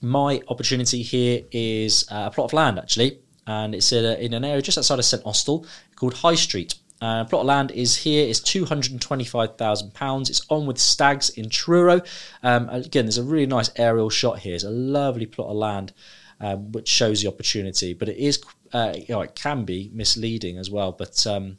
my 0.00 0.40
opportunity 0.48 1.02
here 1.02 1.42
is 1.50 2.06
uh, 2.10 2.28
a 2.28 2.30
plot 2.30 2.46
of 2.46 2.52
land 2.52 2.78
actually, 2.78 3.18
and 3.46 3.74
it's 3.74 3.90
in, 3.92 4.04
a, 4.04 4.14
in 4.14 4.34
an 4.34 4.44
area 4.44 4.62
just 4.62 4.78
outside 4.78 4.98
of 4.98 5.04
St 5.04 5.22
Austell 5.24 5.66
called 5.96 6.14
High 6.14 6.36
Street. 6.36 6.74
Uh, 7.00 7.24
plot 7.24 7.42
of 7.42 7.46
land 7.46 7.70
is 7.70 7.96
here 7.96 8.26
is 8.26 8.40
two 8.40 8.64
hundred 8.64 8.90
and 8.92 9.00
twenty-five 9.00 9.56
thousand 9.56 9.94
pounds. 9.94 10.28
It's 10.30 10.44
on 10.48 10.66
with 10.66 10.78
Stags 10.78 11.30
in 11.30 11.48
Truro. 11.48 12.00
Um, 12.42 12.68
again, 12.70 13.04
there's 13.04 13.18
a 13.18 13.22
really 13.22 13.46
nice 13.46 13.70
aerial 13.76 14.10
shot 14.10 14.40
here. 14.40 14.54
It's 14.54 14.64
a 14.64 14.70
lovely 14.70 15.26
plot 15.26 15.48
of 15.48 15.56
land, 15.56 15.92
um, 16.40 16.72
which 16.72 16.88
shows 16.88 17.22
the 17.22 17.28
opportunity. 17.28 17.94
But 17.94 18.08
it 18.08 18.16
is, 18.16 18.42
uh, 18.72 18.94
you 18.96 19.06
know, 19.10 19.20
it 19.20 19.36
can 19.36 19.64
be 19.64 19.90
misleading 19.94 20.58
as 20.58 20.70
well. 20.70 20.90
But 20.90 21.24
um, 21.26 21.58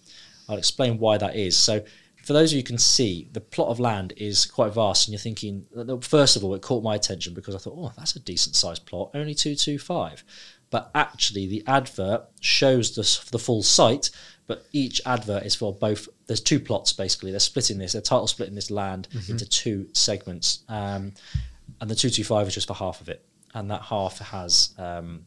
I'll 0.49 0.57
explain 0.57 0.99
why 0.99 1.17
that 1.17 1.37
is. 1.37 1.55
So, 1.57 1.85
for 2.25 2.33
those 2.33 2.51
of 2.51 2.57
you 2.57 2.61
who 2.61 2.67
can 2.67 2.77
see, 2.77 3.29
the 3.31 3.39
plot 3.39 3.69
of 3.69 3.79
land 3.79 4.13
is 4.17 4.45
quite 4.45 4.73
vast, 4.73 5.07
and 5.07 5.13
you're 5.13 5.19
thinking. 5.19 5.65
First 6.01 6.35
of 6.35 6.43
all, 6.43 6.53
it 6.53 6.61
caught 6.61 6.83
my 6.83 6.95
attention 6.95 7.33
because 7.33 7.55
I 7.55 7.59
thought, 7.59 7.75
oh, 7.77 7.93
that's 7.97 8.15
a 8.15 8.19
decent 8.19 8.57
sized 8.57 8.85
plot, 8.85 9.11
only 9.13 9.35
two 9.35 9.55
two 9.55 9.79
five. 9.79 10.25
But 10.71 10.91
actually, 10.93 11.47
the 11.47 11.63
advert 11.65 12.25
shows 12.41 12.95
the, 12.95 13.31
the 13.31 13.39
full 13.39 13.63
site, 13.63 14.11
but 14.45 14.65
each 14.71 15.01
advert 15.05 15.43
is 15.43 15.55
for 15.55 15.73
both. 15.73 16.07
There's 16.27 16.41
two 16.41 16.59
plots 16.59 16.93
basically. 16.93 17.31
They're 17.31 17.39
splitting 17.39 17.77
this. 17.79 17.93
They're 17.93 18.01
title 18.01 18.27
splitting 18.27 18.55
this 18.55 18.69
land 18.69 19.07
into 19.29 19.47
two 19.47 19.89
segments, 19.93 20.63
um, 20.69 21.13
and 21.81 21.89
the 21.89 21.95
two 21.95 22.09
two 22.09 22.23
five 22.23 22.47
is 22.47 22.53
just 22.53 22.67
for 22.67 22.75
half 22.75 23.01
of 23.01 23.09
it, 23.09 23.25
and 23.53 23.71
that 23.71 23.81
half 23.81 24.19
has 24.19 24.73
um, 24.77 25.25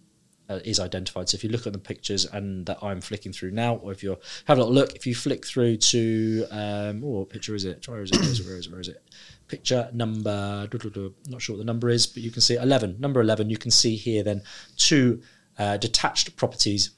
uh, 0.48 0.60
is 0.64 0.78
identified. 0.78 1.28
So 1.28 1.36
if 1.36 1.44
you 1.44 1.50
look 1.50 1.66
at 1.66 1.72
the 1.72 1.78
pictures 1.78 2.24
and 2.26 2.66
that 2.66 2.78
I'm 2.82 3.00
flicking 3.00 3.32
through 3.32 3.52
now, 3.52 3.76
or 3.76 3.92
if 3.92 4.02
you're 4.02 4.18
have 4.46 4.58
a 4.58 4.60
little 4.60 4.74
look, 4.74 4.94
if 4.94 5.06
you 5.06 5.14
flick 5.14 5.46
through 5.46 5.76
to 5.78 6.46
um, 6.50 7.02
oh, 7.04 7.20
what 7.20 7.30
picture 7.30 7.54
is 7.54 7.64
it? 7.64 7.86
Where 7.88 8.02
is 8.02 8.10
it? 8.10 8.20
Where 8.20 8.28
is 8.30 8.40
it? 8.40 8.46
Where 8.46 8.56
is 8.56 8.66
it? 8.66 8.70
Where 8.72 8.80
is 8.80 8.88
it? 8.88 9.02
Picture 9.52 9.90
number, 9.92 10.66
not 11.28 11.42
sure 11.42 11.54
what 11.54 11.58
the 11.58 11.64
number 11.64 11.90
is, 11.90 12.06
but 12.06 12.22
you 12.22 12.30
can 12.30 12.40
see 12.40 12.56
11. 12.56 12.96
Number 12.98 13.20
11, 13.20 13.50
you 13.50 13.58
can 13.58 13.70
see 13.70 13.96
here 13.96 14.22
then 14.22 14.40
two 14.78 15.20
uh, 15.58 15.76
detached 15.76 16.34
properties 16.36 16.92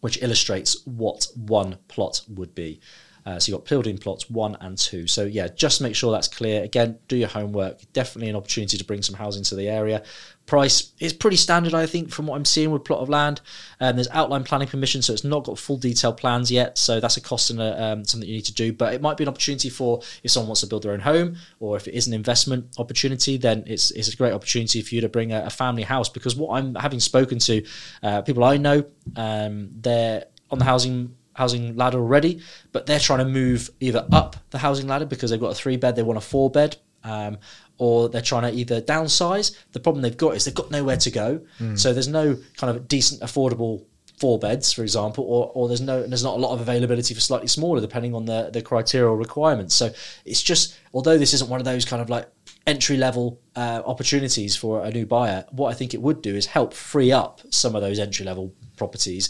which 0.00 0.20
illustrates 0.20 0.84
what 0.86 1.28
one 1.36 1.78
plot 1.86 2.22
would 2.28 2.52
be. 2.52 2.80
Uh, 3.26 3.38
so 3.38 3.50
you've 3.50 3.60
got 3.60 3.68
building 3.68 3.96
plots 3.96 4.28
one 4.28 4.56
and 4.60 4.76
two. 4.76 5.06
So 5.06 5.24
yeah, 5.24 5.48
just 5.48 5.80
make 5.80 5.94
sure 5.94 6.12
that's 6.12 6.28
clear. 6.28 6.62
Again, 6.62 6.98
do 7.08 7.16
your 7.16 7.28
homework. 7.28 7.80
Definitely 7.92 8.28
an 8.28 8.36
opportunity 8.36 8.76
to 8.76 8.84
bring 8.84 9.02
some 9.02 9.14
housing 9.14 9.42
to 9.44 9.54
the 9.54 9.68
area. 9.68 10.02
Price 10.46 10.92
is 11.00 11.14
pretty 11.14 11.38
standard, 11.38 11.72
I 11.72 11.86
think, 11.86 12.10
from 12.10 12.26
what 12.26 12.36
I'm 12.36 12.44
seeing 12.44 12.70
with 12.70 12.84
plot 12.84 13.00
of 13.00 13.08
land. 13.08 13.40
Um, 13.80 13.96
there's 13.96 14.08
outline 14.10 14.44
planning 14.44 14.68
permission, 14.68 15.00
so 15.00 15.14
it's 15.14 15.24
not 15.24 15.44
got 15.44 15.58
full 15.58 15.78
detailed 15.78 16.18
plans 16.18 16.50
yet. 16.50 16.76
So 16.76 17.00
that's 17.00 17.16
a 17.16 17.22
cost 17.22 17.48
and 17.48 17.62
a, 17.62 17.82
um, 17.82 18.04
something 18.04 18.28
you 18.28 18.34
need 18.34 18.44
to 18.44 18.52
do. 18.52 18.70
But 18.70 18.92
it 18.92 19.00
might 19.00 19.16
be 19.16 19.24
an 19.24 19.28
opportunity 19.28 19.70
for 19.70 20.02
if 20.22 20.30
someone 20.30 20.48
wants 20.48 20.60
to 20.60 20.66
build 20.66 20.82
their 20.82 20.92
own 20.92 21.00
home, 21.00 21.36
or 21.60 21.76
if 21.76 21.88
it 21.88 21.94
is 21.94 22.06
an 22.06 22.12
investment 22.12 22.74
opportunity, 22.76 23.38
then 23.38 23.64
it's 23.66 23.90
it's 23.92 24.12
a 24.12 24.16
great 24.16 24.34
opportunity 24.34 24.82
for 24.82 24.94
you 24.94 25.00
to 25.00 25.08
bring 25.08 25.32
a, 25.32 25.44
a 25.44 25.50
family 25.50 25.82
house. 25.82 26.10
Because 26.10 26.36
what 26.36 26.58
I'm 26.58 26.74
having 26.74 27.00
spoken 27.00 27.38
to 27.38 27.64
uh, 28.02 28.20
people 28.20 28.44
I 28.44 28.58
know, 28.58 28.84
um, 29.16 29.70
they're 29.80 30.26
on 30.50 30.58
the 30.58 30.64
housing 30.66 31.16
housing 31.34 31.76
ladder 31.76 31.98
already, 31.98 32.40
but 32.72 32.86
they're 32.86 32.98
trying 32.98 33.20
to 33.20 33.24
move 33.26 33.70
either 33.80 34.06
up 34.12 34.36
the 34.50 34.58
housing 34.58 34.86
ladder 34.88 35.04
because 35.04 35.30
they've 35.30 35.40
got 35.40 35.52
a 35.52 35.54
three 35.54 35.76
bed, 35.76 35.94
they 35.96 36.02
want 36.02 36.16
a 36.16 36.22
four 36.22 36.50
bed, 36.50 36.76
um, 37.04 37.38
or 37.76 38.08
they're 38.08 38.22
trying 38.22 38.50
to 38.50 38.58
either 38.58 38.80
downsize. 38.80 39.56
The 39.72 39.80
problem 39.80 40.02
they've 40.02 40.16
got 40.16 40.36
is 40.36 40.44
they've 40.44 40.54
got 40.54 40.70
nowhere 40.70 40.96
to 40.96 41.10
go, 41.10 41.40
so 41.76 41.92
there's 41.92 42.08
no 42.08 42.36
kind 42.56 42.74
of 42.74 42.88
decent, 42.88 43.20
affordable 43.20 43.84
four 44.18 44.38
beds, 44.38 44.72
for 44.72 44.82
example, 44.82 45.24
or, 45.24 45.50
or 45.54 45.68
there's 45.68 45.80
no 45.80 46.06
there's 46.06 46.22
not 46.22 46.36
a 46.36 46.40
lot 46.40 46.52
of 46.54 46.60
availability 46.60 47.14
for 47.14 47.20
slightly 47.20 47.48
smaller, 47.48 47.80
depending 47.80 48.14
on 48.14 48.24
the 48.26 48.50
the 48.52 48.62
criteria 48.62 49.08
or 49.08 49.16
requirements. 49.16 49.74
So 49.74 49.90
it's 50.24 50.42
just 50.42 50.78
although 50.92 51.18
this 51.18 51.34
isn't 51.34 51.50
one 51.50 51.60
of 51.60 51.66
those 51.66 51.84
kind 51.84 52.00
of 52.00 52.08
like 52.08 52.28
entry 52.66 52.96
level 52.96 53.40
uh, 53.56 53.82
opportunities 53.84 54.56
for 54.56 54.84
a 54.84 54.90
new 54.90 55.06
buyer, 55.06 55.44
what 55.50 55.70
I 55.70 55.74
think 55.74 55.94
it 55.94 56.00
would 56.00 56.22
do 56.22 56.34
is 56.34 56.46
help 56.46 56.72
free 56.72 57.12
up 57.12 57.40
some 57.50 57.76
of 57.76 57.82
those 57.82 57.98
entry 57.98 58.24
level 58.24 58.52
properties 58.76 59.28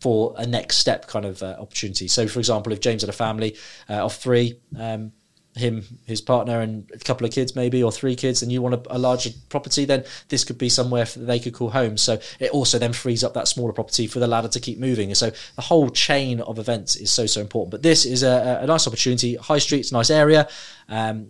for 0.00 0.34
a 0.36 0.46
next 0.46 0.78
step 0.78 1.06
kind 1.06 1.24
of 1.24 1.42
uh, 1.42 1.56
opportunity. 1.58 2.08
So, 2.08 2.26
for 2.26 2.38
example, 2.38 2.72
if 2.72 2.80
James 2.80 3.02
had 3.02 3.08
a 3.08 3.12
family 3.12 3.56
uh, 3.88 4.04
of 4.04 4.14
three, 4.14 4.58
um, 4.78 5.12
him, 5.54 5.84
his 6.06 6.20
partner, 6.20 6.60
and 6.60 6.90
a 6.94 6.98
couple 6.98 7.26
of 7.26 7.32
kids, 7.32 7.54
maybe, 7.54 7.82
or 7.82 7.92
three 7.92 8.16
kids, 8.16 8.42
and 8.42 8.50
you 8.50 8.62
want 8.62 8.74
a, 8.74 8.96
a 8.96 8.98
larger 8.98 9.30
property, 9.48 9.84
then 9.84 10.04
this 10.28 10.44
could 10.44 10.58
be 10.58 10.68
somewhere 10.68 11.04
that 11.04 11.26
they 11.26 11.38
could 11.38 11.52
call 11.52 11.70
home. 11.70 11.96
So 11.96 12.18
it 12.40 12.50
also 12.50 12.78
then 12.78 12.92
frees 12.92 13.22
up 13.22 13.34
that 13.34 13.48
smaller 13.48 13.72
property 13.72 14.06
for 14.06 14.18
the 14.18 14.26
ladder 14.26 14.48
to 14.48 14.60
keep 14.60 14.78
moving. 14.78 15.14
So 15.14 15.30
the 15.56 15.62
whole 15.62 15.90
chain 15.90 16.40
of 16.40 16.58
events 16.58 16.96
is 16.96 17.10
so 17.10 17.26
so 17.26 17.40
important. 17.40 17.70
But 17.70 17.82
this 17.82 18.04
is 18.06 18.22
a, 18.22 18.60
a 18.62 18.66
nice 18.66 18.86
opportunity. 18.86 19.36
High 19.36 19.58
Street's 19.58 19.92
a 19.92 19.94
nice 19.94 20.10
area. 20.10 20.48
Um, 20.88 21.28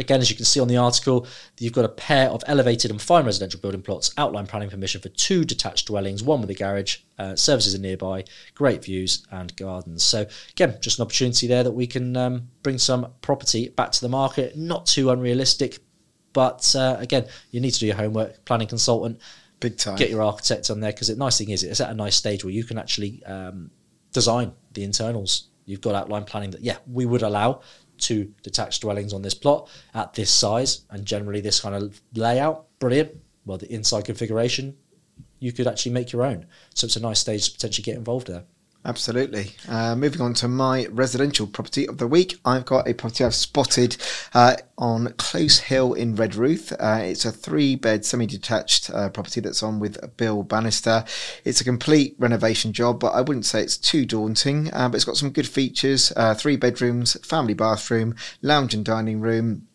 Again, 0.00 0.20
as 0.20 0.30
you 0.30 0.36
can 0.36 0.46
see 0.46 0.58
on 0.60 0.66
the 0.66 0.78
article, 0.78 1.26
you've 1.58 1.74
got 1.74 1.84
a 1.84 1.90
pair 1.90 2.30
of 2.30 2.42
elevated 2.46 2.90
and 2.90 3.00
fine 3.00 3.26
residential 3.26 3.60
building 3.60 3.82
plots, 3.82 4.12
outline 4.16 4.46
planning 4.46 4.70
permission 4.70 5.00
for 5.00 5.10
two 5.10 5.44
detached 5.44 5.86
dwellings, 5.86 6.22
one 6.22 6.40
with 6.40 6.50
a 6.50 6.54
garage, 6.54 6.98
uh, 7.18 7.36
services 7.36 7.74
are 7.74 7.78
nearby, 7.78 8.24
great 8.54 8.82
views 8.82 9.26
and 9.30 9.54
gardens. 9.56 10.02
So 10.02 10.26
again, 10.52 10.78
just 10.80 10.98
an 10.98 11.02
opportunity 11.02 11.46
there 11.46 11.62
that 11.62 11.72
we 11.72 11.86
can 11.86 12.16
um, 12.16 12.48
bring 12.62 12.78
some 12.78 13.12
property 13.20 13.68
back 13.68 13.92
to 13.92 14.00
the 14.00 14.08
market. 14.08 14.56
Not 14.56 14.86
too 14.86 15.10
unrealistic, 15.10 15.78
but 16.32 16.74
uh, 16.74 16.96
again, 16.98 17.26
you 17.50 17.60
need 17.60 17.72
to 17.72 17.80
do 17.80 17.86
your 17.86 17.96
homework. 17.96 18.44
Planning 18.44 18.68
consultant, 18.68 19.20
Big 19.60 19.76
time. 19.76 19.96
get 19.96 20.08
your 20.08 20.22
architect 20.22 20.70
on 20.70 20.80
there 20.80 20.92
because 20.92 21.08
the 21.08 21.16
nice 21.16 21.36
thing 21.36 21.50
is 21.50 21.62
it's 21.62 21.80
at 21.80 21.90
a 21.90 21.94
nice 21.94 22.16
stage 22.16 22.42
where 22.44 22.54
you 22.54 22.64
can 22.64 22.78
actually 22.78 23.22
um, 23.24 23.70
design 24.12 24.52
the 24.72 24.82
internals. 24.82 25.48
You've 25.66 25.82
got 25.82 25.94
outline 25.94 26.24
planning 26.24 26.50
that 26.52 26.62
yeah 26.62 26.78
we 26.90 27.04
would 27.04 27.22
allow 27.22 27.60
two 28.00 28.32
detached 28.42 28.82
dwellings 28.82 29.12
on 29.12 29.22
this 29.22 29.34
plot 29.34 29.68
at 29.94 30.14
this 30.14 30.30
size 30.30 30.82
and 30.90 31.04
generally 31.04 31.40
this 31.40 31.60
kind 31.60 31.74
of 31.74 32.00
layout. 32.14 32.66
Brilliant. 32.78 33.12
Well, 33.44 33.58
the 33.58 33.72
inside 33.72 34.04
configuration 34.04 34.76
you 35.38 35.52
could 35.52 35.66
actually 35.66 35.92
make 35.92 36.12
your 36.12 36.22
own. 36.22 36.46
So 36.74 36.84
it's 36.84 36.96
a 36.96 37.00
nice 37.00 37.18
stage 37.18 37.46
to 37.46 37.52
potentially 37.52 37.82
get 37.82 37.96
involved 37.96 38.26
there. 38.26 38.44
Absolutely. 38.82 39.52
Uh, 39.68 39.94
moving 39.94 40.22
on 40.22 40.32
to 40.34 40.48
my 40.48 40.86
residential 40.86 41.46
property 41.46 41.86
of 41.86 41.98
the 41.98 42.06
week, 42.06 42.38
I've 42.46 42.64
got 42.64 42.88
a 42.88 42.94
property 42.94 43.24
I've 43.24 43.34
spotted 43.34 43.98
uh, 44.32 44.56
on 44.78 45.12
Close 45.18 45.58
Hill 45.58 45.92
in 45.92 46.16
Redruth. 46.16 46.72
Uh, 46.72 47.02
it's 47.02 47.26
a 47.26 47.30
three 47.30 47.76
bed 47.76 48.06
semi 48.06 48.24
detached 48.24 48.90
uh, 48.90 49.10
property 49.10 49.42
that's 49.42 49.62
on 49.62 49.80
with 49.80 50.16
Bill 50.16 50.42
Bannister. 50.42 51.04
It's 51.44 51.60
a 51.60 51.64
complete 51.64 52.16
renovation 52.18 52.72
job, 52.72 53.00
but 53.00 53.12
I 53.12 53.20
wouldn't 53.20 53.44
say 53.44 53.62
it's 53.62 53.76
too 53.76 54.06
daunting. 54.06 54.72
Uh, 54.72 54.88
but 54.88 54.96
it's 54.96 55.04
got 55.04 55.18
some 55.18 55.30
good 55.30 55.48
features 55.48 56.10
uh, 56.16 56.34
three 56.34 56.56
bedrooms, 56.56 57.18
family 57.24 57.54
bathroom, 57.54 58.14
lounge 58.40 58.72
and 58.72 58.84
dining 58.84 59.20
room. 59.20 59.66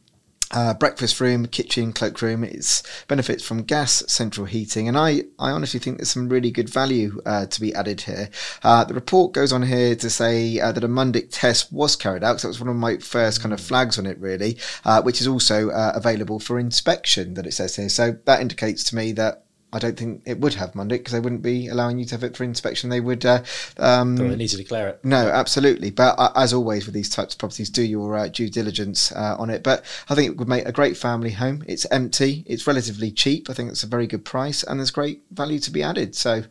Uh, 0.52 0.74
breakfast 0.76 1.20
room, 1.20 1.48
kitchen, 1.48 1.92
cloakroom. 1.92 2.44
It's 2.44 2.84
benefits 3.08 3.44
from 3.44 3.64
gas, 3.64 4.04
central 4.08 4.46
heating, 4.46 4.88
and 4.88 4.98
I, 4.98 5.24
I 5.40 5.52
honestly 5.52 5.80
think 5.80 5.98
there's 5.98 6.12
some 6.12 6.30
really 6.30 6.52
good 6.52 6.70
value 6.70 7.20
uh, 7.26 7.48
to 7.48 7.62
be 7.62 7.74
added 7.74 8.02
here. 8.02 8.30
Uh, 8.64 8.84
the 8.84 8.94
report 8.94 9.34
goes 9.34 9.52
on 9.52 9.64
here 9.64 9.96
to 9.96 10.10
say 10.10 10.60
uh, 10.60 10.72
that 10.72 10.84
a 10.84 10.88
Mundic 10.88 11.30
test 11.32 11.74
was 11.74 11.96
carried 11.96 12.24
out, 12.24 12.40
so 12.40 12.48
that 12.48 12.50
was 12.50 12.60
one 12.60 12.70
of 12.70 12.76
my 12.76 12.98
first 12.98 13.42
kind 13.42 13.54
of 13.54 13.60
flags 13.60 13.98
on 13.98 14.06
it, 14.06 14.20
really, 14.20 14.58
uh, 14.86 15.02
which 15.02 15.20
is 15.20 15.28
also 15.28 15.72
uh, 15.72 15.94
available 15.96 16.40
for 16.40 16.60
inspection. 16.60 17.34
That 17.34 17.48
it 17.48 17.54
says 17.54 17.76
here, 17.76 17.90
so 17.90 18.18
that 18.26 18.40
indicates 18.40 18.84
to 18.86 18.96
me 18.96 19.14
that. 19.14 19.45
I 19.76 19.80
don't 19.80 19.98
think 19.98 20.22
it 20.26 20.40
would 20.40 20.54
have 20.54 20.72
Mundic 20.72 21.02
because 21.02 21.12
they 21.12 21.20
wouldn't 21.20 21.42
be 21.42 21.68
allowing 21.68 22.00
you 22.00 22.06
to 22.06 22.16
have 22.16 22.24
it 22.24 22.38
for 22.38 22.46
inspection. 22.46 22.90
They 22.90 23.02
would 23.02 23.26
uh, 23.26 23.44
um, 23.78 24.16
they 24.16 24.34
need 24.34 24.48
to 24.48 24.58
declare 24.58 24.88
it. 24.88 25.04
no, 25.04 25.28
absolutely. 25.28 25.92
But 25.92 26.18
uh, 26.18 26.32
as 26.34 26.54
always 26.54 26.86
with 26.86 26.96
these 26.96 27.10
types 27.10 27.34
of 27.34 27.40
properties, 27.40 27.70
do 27.70 27.84
your 27.84 28.16
uh, 28.16 28.30
due 28.30 28.50
diligence 28.50 29.12
uh, 29.12 29.36
on 29.38 29.50
it. 29.50 29.64
But 29.64 29.84
I 30.08 30.16
think 30.16 30.32
it 30.32 30.38
would 30.38 30.48
make 30.48 30.66
a 30.66 30.72
great 30.72 30.96
family 30.96 31.32
home. 31.32 31.62
It's 31.68 31.86
empty. 31.92 32.46
It's 32.48 32.66
relatively 32.66 33.12
cheap. 33.12 33.50
I 33.50 33.54
think 33.54 33.70
it's 33.70 33.84
a 33.84 33.88
very 33.88 34.08
good 34.08 34.24
price, 34.24 34.64
and 34.64 34.80
there's 34.80 34.92
great 34.92 35.24
value 35.30 35.60
to 35.60 35.72
be 35.72 35.84
added. 35.84 36.16
So 36.16 36.44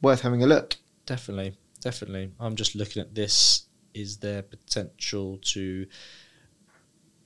worth 0.00 0.22
having 0.22 0.42
a 0.42 0.46
look. 0.46 0.74
Definitely, 1.06 1.56
definitely. 1.80 2.32
I'm 2.40 2.56
just 2.56 2.74
looking 2.74 3.00
at 3.00 3.14
this. 3.14 3.66
Is 3.94 4.16
there 4.16 4.42
potential 4.42 5.38
to 5.52 5.86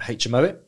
HMO 0.00 0.44
it? 0.44 0.65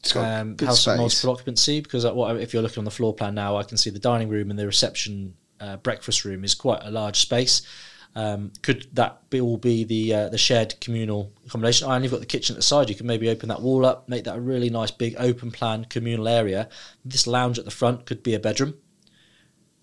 It's 0.00 0.12
got 0.12 0.40
um, 0.40 0.56
house 0.58 0.86
with 0.86 0.96
multiple 0.96 1.32
occupancy 1.32 1.80
because 1.80 2.06
what 2.06 2.36
if 2.36 2.52
you're 2.52 2.62
looking 2.62 2.80
on 2.80 2.84
the 2.84 2.90
floor 2.90 3.14
plan 3.14 3.34
now, 3.34 3.56
I 3.56 3.62
can 3.62 3.76
see 3.76 3.90
the 3.90 3.98
dining 3.98 4.28
room 4.28 4.50
and 4.50 4.58
the 4.58 4.66
reception 4.66 5.34
uh, 5.60 5.76
breakfast 5.76 6.24
room 6.24 6.42
is 6.42 6.54
quite 6.54 6.80
a 6.82 6.90
large 6.90 7.20
space. 7.20 7.62
Um, 8.16 8.52
could 8.62 8.88
that 8.94 9.30
be, 9.30 9.40
all 9.40 9.56
be 9.56 9.84
the 9.84 10.14
uh, 10.14 10.28
the 10.30 10.38
shared 10.38 10.80
communal 10.80 11.32
accommodation? 11.46 11.88
Oh, 11.88 11.92
and 11.92 12.02
you've 12.02 12.10
got 12.10 12.20
the 12.20 12.26
kitchen 12.26 12.54
at 12.54 12.56
the 12.56 12.62
side. 12.62 12.88
You 12.88 12.96
can 12.96 13.06
maybe 13.06 13.28
open 13.28 13.48
that 13.50 13.62
wall 13.62 13.84
up, 13.84 14.08
make 14.08 14.24
that 14.24 14.36
a 14.36 14.40
really 14.40 14.70
nice 14.70 14.90
big 14.90 15.14
open 15.18 15.50
plan 15.50 15.84
communal 15.84 16.26
area. 16.26 16.68
This 17.04 17.26
lounge 17.26 17.58
at 17.58 17.64
the 17.64 17.70
front 17.70 18.06
could 18.06 18.22
be 18.22 18.34
a 18.34 18.40
bedroom. 18.40 18.74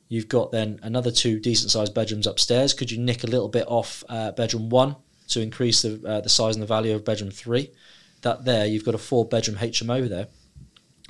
You've 0.09 0.27
got 0.29 0.51
then 0.51 0.79
another 0.83 1.11
two 1.11 1.39
decent 1.39 1.71
sized 1.71 1.93
bedrooms 1.93 2.27
upstairs. 2.27 2.73
Could 2.73 2.91
you 2.91 2.97
nick 2.97 3.23
a 3.23 3.27
little 3.27 3.49
bit 3.49 3.65
off 3.67 4.03
uh, 4.09 4.31
bedroom 4.31 4.69
one 4.69 4.95
to 5.29 5.41
increase 5.41 5.81
the 5.83 6.01
uh, 6.05 6.21
the 6.21 6.29
size 6.29 6.55
and 6.55 6.63
the 6.63 6.67
value 6.67 6.95
of 6.95 7.05
bedroom 7.05 7.31
three? 7.31 7.71
That 8.21 8.45
there, 8.45 8.65
you've 8.65 8.85
got 8.85 8.95
a 8.95 8.99
four 8.99 9.25
bedroom 9.25 9.57
HMO 9.57 10.07
there. 10.09 10.27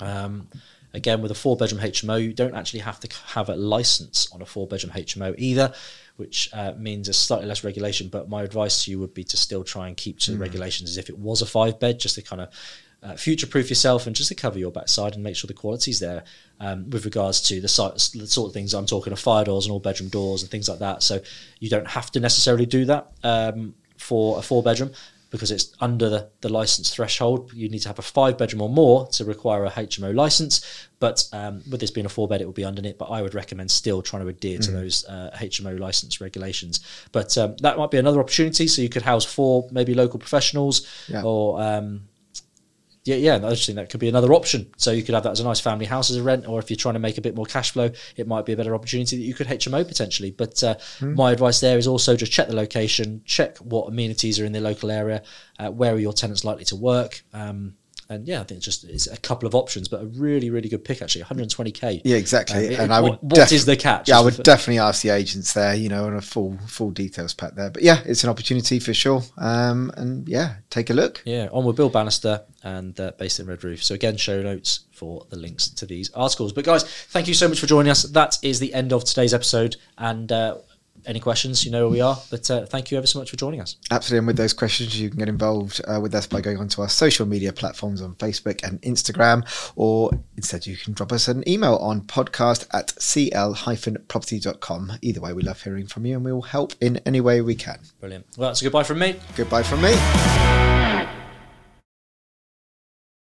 Um, 0.00 0.48
again, 0.94 1.22
with 1.22 1.30
a 1.30 1.34
four 1.34 1.56
bedroom 1.56 1.80
HMO, 1.80 2.22
you 2.22 2.32
don't 2.32 2.54
actually 2.54 2.80
have 2.80 3.00
to 3.00 3.16
have 3.28 3.48
a 3.48 3.56
license 3.56 4.30
on 4.32 4.42
a 4.42 4.46
four 4.46 4.66
bedroom 4.66 4.92
HMO 4.92 5.34
either, 5.38 5.72
which 6.16 6.48
uh, 6.52 6.72
means 6.76 7.06
there's 7.06 7.16
slightly 7.16 7.46
less 7.46 7.64
regulation. 7.64 8.08
But 8.08 8.28
my 8.28 8.42
advice 8.42 8.84
to 8.84 8.90
you 8.90 8.98
would 9.00 9.14
be 9.14 9.24
to 9.24 9.36
still 9.36 9.64
try 9.64 9.88
and 9.88 9.96
keep 9.96 10.18
to 10.20 10.32
the 10.32 10.38
regulations 10.38 10.90
as 10.90 10.98
if 10.98 11.08
it 11.08 11.18
was 11.18 11.42
a 11.42 11.46
five 11.46 11.80
bed, 11.80 11.98
just 11.98 12.14
to 12.16 12.22
kind 12.22 12.42
of 12.42 12.50
uh, 13.02 13.14
future 13.14 13.46
proof 13.46 13.68
yourself 13.68 14.06
and 14.06 14.16
just 14.16 14.28
to 14.28 14.34
cover 14.34 14.58
your 14.58 14.72
backside 14.72 15.14
and 15.14 15.22
make 15.22 15.36
sure 15.36 15.46
the 15.46 15.54
quality's 15.54 16.00
there 16.00 16.24
um, 16.58 16.90
with 16.90 17.04
regards 17.04 17.40
to 17.40 17.60
the, 17.60 17.68
sort 17.68 17.94
the 18.14 18.26
sort 18.26 18.48
of 18.48 18.52
things 18.52 18.74
I'm 18.74 18.86
talking 18.86 19.12
of 19.12 19.20
fire 19.20 19.44
doors 19.44 19.66
and 19.66 19.72
all 19.72 19.78
bedroom 19.78 20.08
doors 20.08 20.42
and 20.42 20.50
things 20.50 20.68
like 20.68 20.80
that. 20.80 21.02
So 21.02 21.20
you 21.60 21.70
don't 21.70 21.86
have 21.86 22.10
to 22.12 22.20
necessarily 22.20 22.66
do 22.66 22.84
that 22.86 23.12
um, 23.22 23.74
for 23.96 24.38
a 24.38 24.42
four 24.42 24.62
bedroom 24.62 24.90
because 25.30 25.50
it's 25.50 25.74
under 25.80 26.08
the, 26.08 26.30
the 26.40 26.48
license 26.48 26.94
threshold. 26.94 27.52
You 27.52 27.68
need 27.68 27.80
to 27.80 27.88
have 27.88 27.98
a 27.98 28.02
five 28.02 28.38
bedroom 28.38 28.62
or 28.62 28.68
more 28.68 29.06
to 29.08 29.24
require 29.24 29.64
a 29.64 29.70
HMO 29.70 30.14
license. 30.14 30.86
But 31.00 31.28
um, 31.32 31.62
with 31.70 31.80
this 31.80 31.90
being 31.90 32.06
a 32.06 32.08
four 32.08 32.26
bed, 32.28 32.40
it 32.40 32.46
will 32.46 32.52
be 32.52 32.64
underneath. 32.64 32.98
But 32.98 33.06
I 33.06 33.22
would 33.22 33.34
recommend 33.34 33.70
still 33.70 34.00
trying 34.02 34.22
to 34.22 34.28
adhere 34.28 34.58
to 34.58 34.70
those 34.70 35.04
uh, 35.06 35.30
HMO 35.36 35.78
license 35.78 36.20
regulations. 36.20 36.80
But 37.12 37.36
um, 37.38 37.56
that 37.58 37.76
might 37.76 37.90
be 37.90 37.98
another 37.98 38.20
opportunity. 38.20 38.66
So 38.66 38.80
you 38.82 38.88
could 38.88 39.02
house 39.02 39.24
four 39.24 39.68
maybe 39.70 39.94
local 39.94 40.18
professionals 40.18 40.86
Yeah. 41.08 41.22
or. 41.22 41.60
Um, 41.62 42.02
yeah, 43.08 43.16
yeah, 43.16 43.36
I 43.36 43.50
just 43.50 43.64
think 43.64 43.76
that 43.76 43.88
could 43.88 44.00
be 44.00 44.08
another 44.08 44.34
option. 44.34 44.70
So 44.76 44.92
you 44.92 45.02
could 45.02 45.14
have 45.14 45.24
that 45.24 45.32
as 45.32 45.40
a 45.40 45.44
nice 45.44 45.60
family 45.60 45.86
house 45.86 46.10
as 46.10 46.16
a 46.16 46.22
rent, 46.22 46.46
or 46.46 46.58
if 46.58 46.70
you're 46.70 46.76
trying 46.76 46.94
to 46.94 47.00
make 47.00 47.16
a 47.16 47.22
bit 47.22 47.34
more 47.34 47.46
cash 47.46 47.70
flow, 47.70 47.90
it 48.16 48.28
might 48.28 48.44
be 48.44 48.52
a 48.52 48.56
better 48.56 48.74
opportunity 48.74 49.16
that 49.16 49.22
you 49.22 49.32
could 49.32 49.46
HMO 49.46 49.86
potentially. 49.86 50.30
But 50.30 50.62
uh, 50.62 50.76
my 51.00 51.32
advice 51.32 51.60
there 51.60 51.78
is 51.78 51.86
also 51.86 52.16
just 52.16 52.30
check 52.32 52.48
the 52.48 52.54
location, 52.54 53.22
check 53.24 53.56
what 53.58 53.88
amenities 53.88 54.38
are 54.38 54.44
in 54.44 54.52
the 54.52 54.60
local 54.60 54.90
area, 54.90 55.22
uh, 55.58 55.70
where 55.70 55.94
are 55.94 55.98
your 55.98 56.12
tenants 56.12 56.44
likely 56.44 56.66
to 56.66 56.76
work, 56.76 57.22
um, 57.32 57.74
and 58.10 58.26
yeah, 58.26 58.40
I 58.40 58.44
think 58.44 58.56
it's 58.58 58.64
just 58.64 58.84
it's 58.84 59.06
a 59.06 59.16
couple 59.18 59.46
of 59.46 59.54
options, 59.54 59.88
but 59.88 60.00
a 60.02 60.06
really 60.06 60.50
really 60.50 60.68
good 60.68 60.84
pick 60.84 61.02
actually, 61.02 61.24
120k. 61.24 62.02
Yeah, 62.04 62.16
exactly. 62.16 62.74
Um, 62.76 62.84
and 62.84 62.92
I 62.94 63.00
would. 63.00 63.10
what- 63.12 63.22
what 63.24 63.34
def- 63.34 63.52
is 63.52 63.64
the 63.66 63.76
catch? 63.76 64.08
Yeah, 64.08 64.18
I 64.18 64.22
would 64.22 64.42
definitely 64.42 64.78
ask 64.78 65.02
the 65.02 65.10
agents 65.10 65.52
there. 65.52 65.74
You 65.74 65.88
know, 65.88 66.06
on 66.06 66.14
a 66.14 66.20
full 66.22 66.58
full 66.66 66.90
details 66.90 67.34
pack 67.34 67.54
there. 67.54 67.70
But 67.70 67.82
yeah, 67.82 68.00
it's 68.06 68.24
an 68.24 68.30
opportunity 68.30 68.78
for 68.80 68.94
sure. 68.94 69.22
Um, 69.36 69.92
and 69.96 70.28
yeah, 70.28 70.56
take 70.70 70.90
a 70.90 70.94
look. 70.94 71.22
Yeah, 71.24 71.48
on 71.52 71.64
with 71.64 71.76
Bill 71.76 71.90
Bannister 71.90 72.42
and 72.62 72.98
uh, 72.98 73.12
based 73.18 73.40
in 73.40 73.46
Redruth. 73.46 73.82
So 73.82 73.94
again, 73.94 74.16
show 74.16 74.42
notes 74.42 74.80
for 74.92 75.26
the 75.30 75.36
links 75.36 75.68
to 75.68 75.86
these 75.86 76.10
articles. 76.12 76.52
But 76.52 76.64
guys, 76.64 76.82
thank 76.84 77.28
you 77.28 77.34
so 77.34 77.46
much 77.48 77.60
for 77.60 77.66
joining 77.66 77.90
us. 77.90 78.02
That 78.02 78.36
is 78.42 78.58
the 78.58 78.74
end 78.74 78.92
of 78.92 79.04
today's 79.04 79.32
episode, 79.34 79.76
and 79.96 80.30
uh, 80.32 80.56
any 81.06 81.20
questions, 81.20 81.64
you 81.64 81.70
know 81.70 81.82
where 81.82 81.90
we 81.90 82.00
are. 82.00 82.18
But 82.30 82.50
uh, 82.50 82.66
thank 82.66 82.90
you 82.90 82.98
ever 82.98 83.06
so 83.06 83.18
much 83.18 83.30
for 83.30 83.36
joining 83.36 83.60
us. 83.60 83.76
Absolutely. 83.90 84.18
And 84.18 84.26
with 84.26 84.36
those 84.36 84.52
questions, 84.52 85.00
you 85.00 85.08
can 85.08 85.18
get 85.18 85.28
involved 85.28 85.80
uh, 85.86 86.00
with 86.00 86.14
us 86.14 86.26
by 86.26 86.40
going 86.40 86.58
onto 86.58 86.82
our 86.82 86.88
social 86.88 87.26
media 87.26 87.52
platforms 87.52 88.02
on 88.02 88.14
Facebook 88.16 88.62
and 88.66 88.80
Instagram, 88.82 89.44
or 89.76 90.10
instead, 90.36 90.66
you 90.66 90.76
can 90.76 90.92
drop 90.92 91.12
us 91.12 91.28
an 91.28 91.48
email 91.48 91.76
on 91.76 92.02
podcast 92.02 92.66
at 92.72 92.90
cl-property.com. 93.00 94.92
Either 95.02 95.20
way, 95.20 95.32
we 95.32 95.42
love 95.42 95.62
hearing 95.62 95.86
from 95.86 96.06
you 96.06 96.16
and 96.16 96.24
we 96.24 96.32
will 96.32 96.42
help 96.42 96.74
in 96.80 96.98
any 97.06 97.20
way 97.20 97.40
we 97.40 97.54
can. 97.54 97.80
Brilliant. 98.00 98.26
Well, 98.36 98.50
that's 98.50 98.60
a 98.60 98.64
goodbye 98.64 98.84
from 98.84 98.98
me. 98.98 99.16
Goodbye 99.36 99.62
from 99.62 99.82
me. 99.82 100.97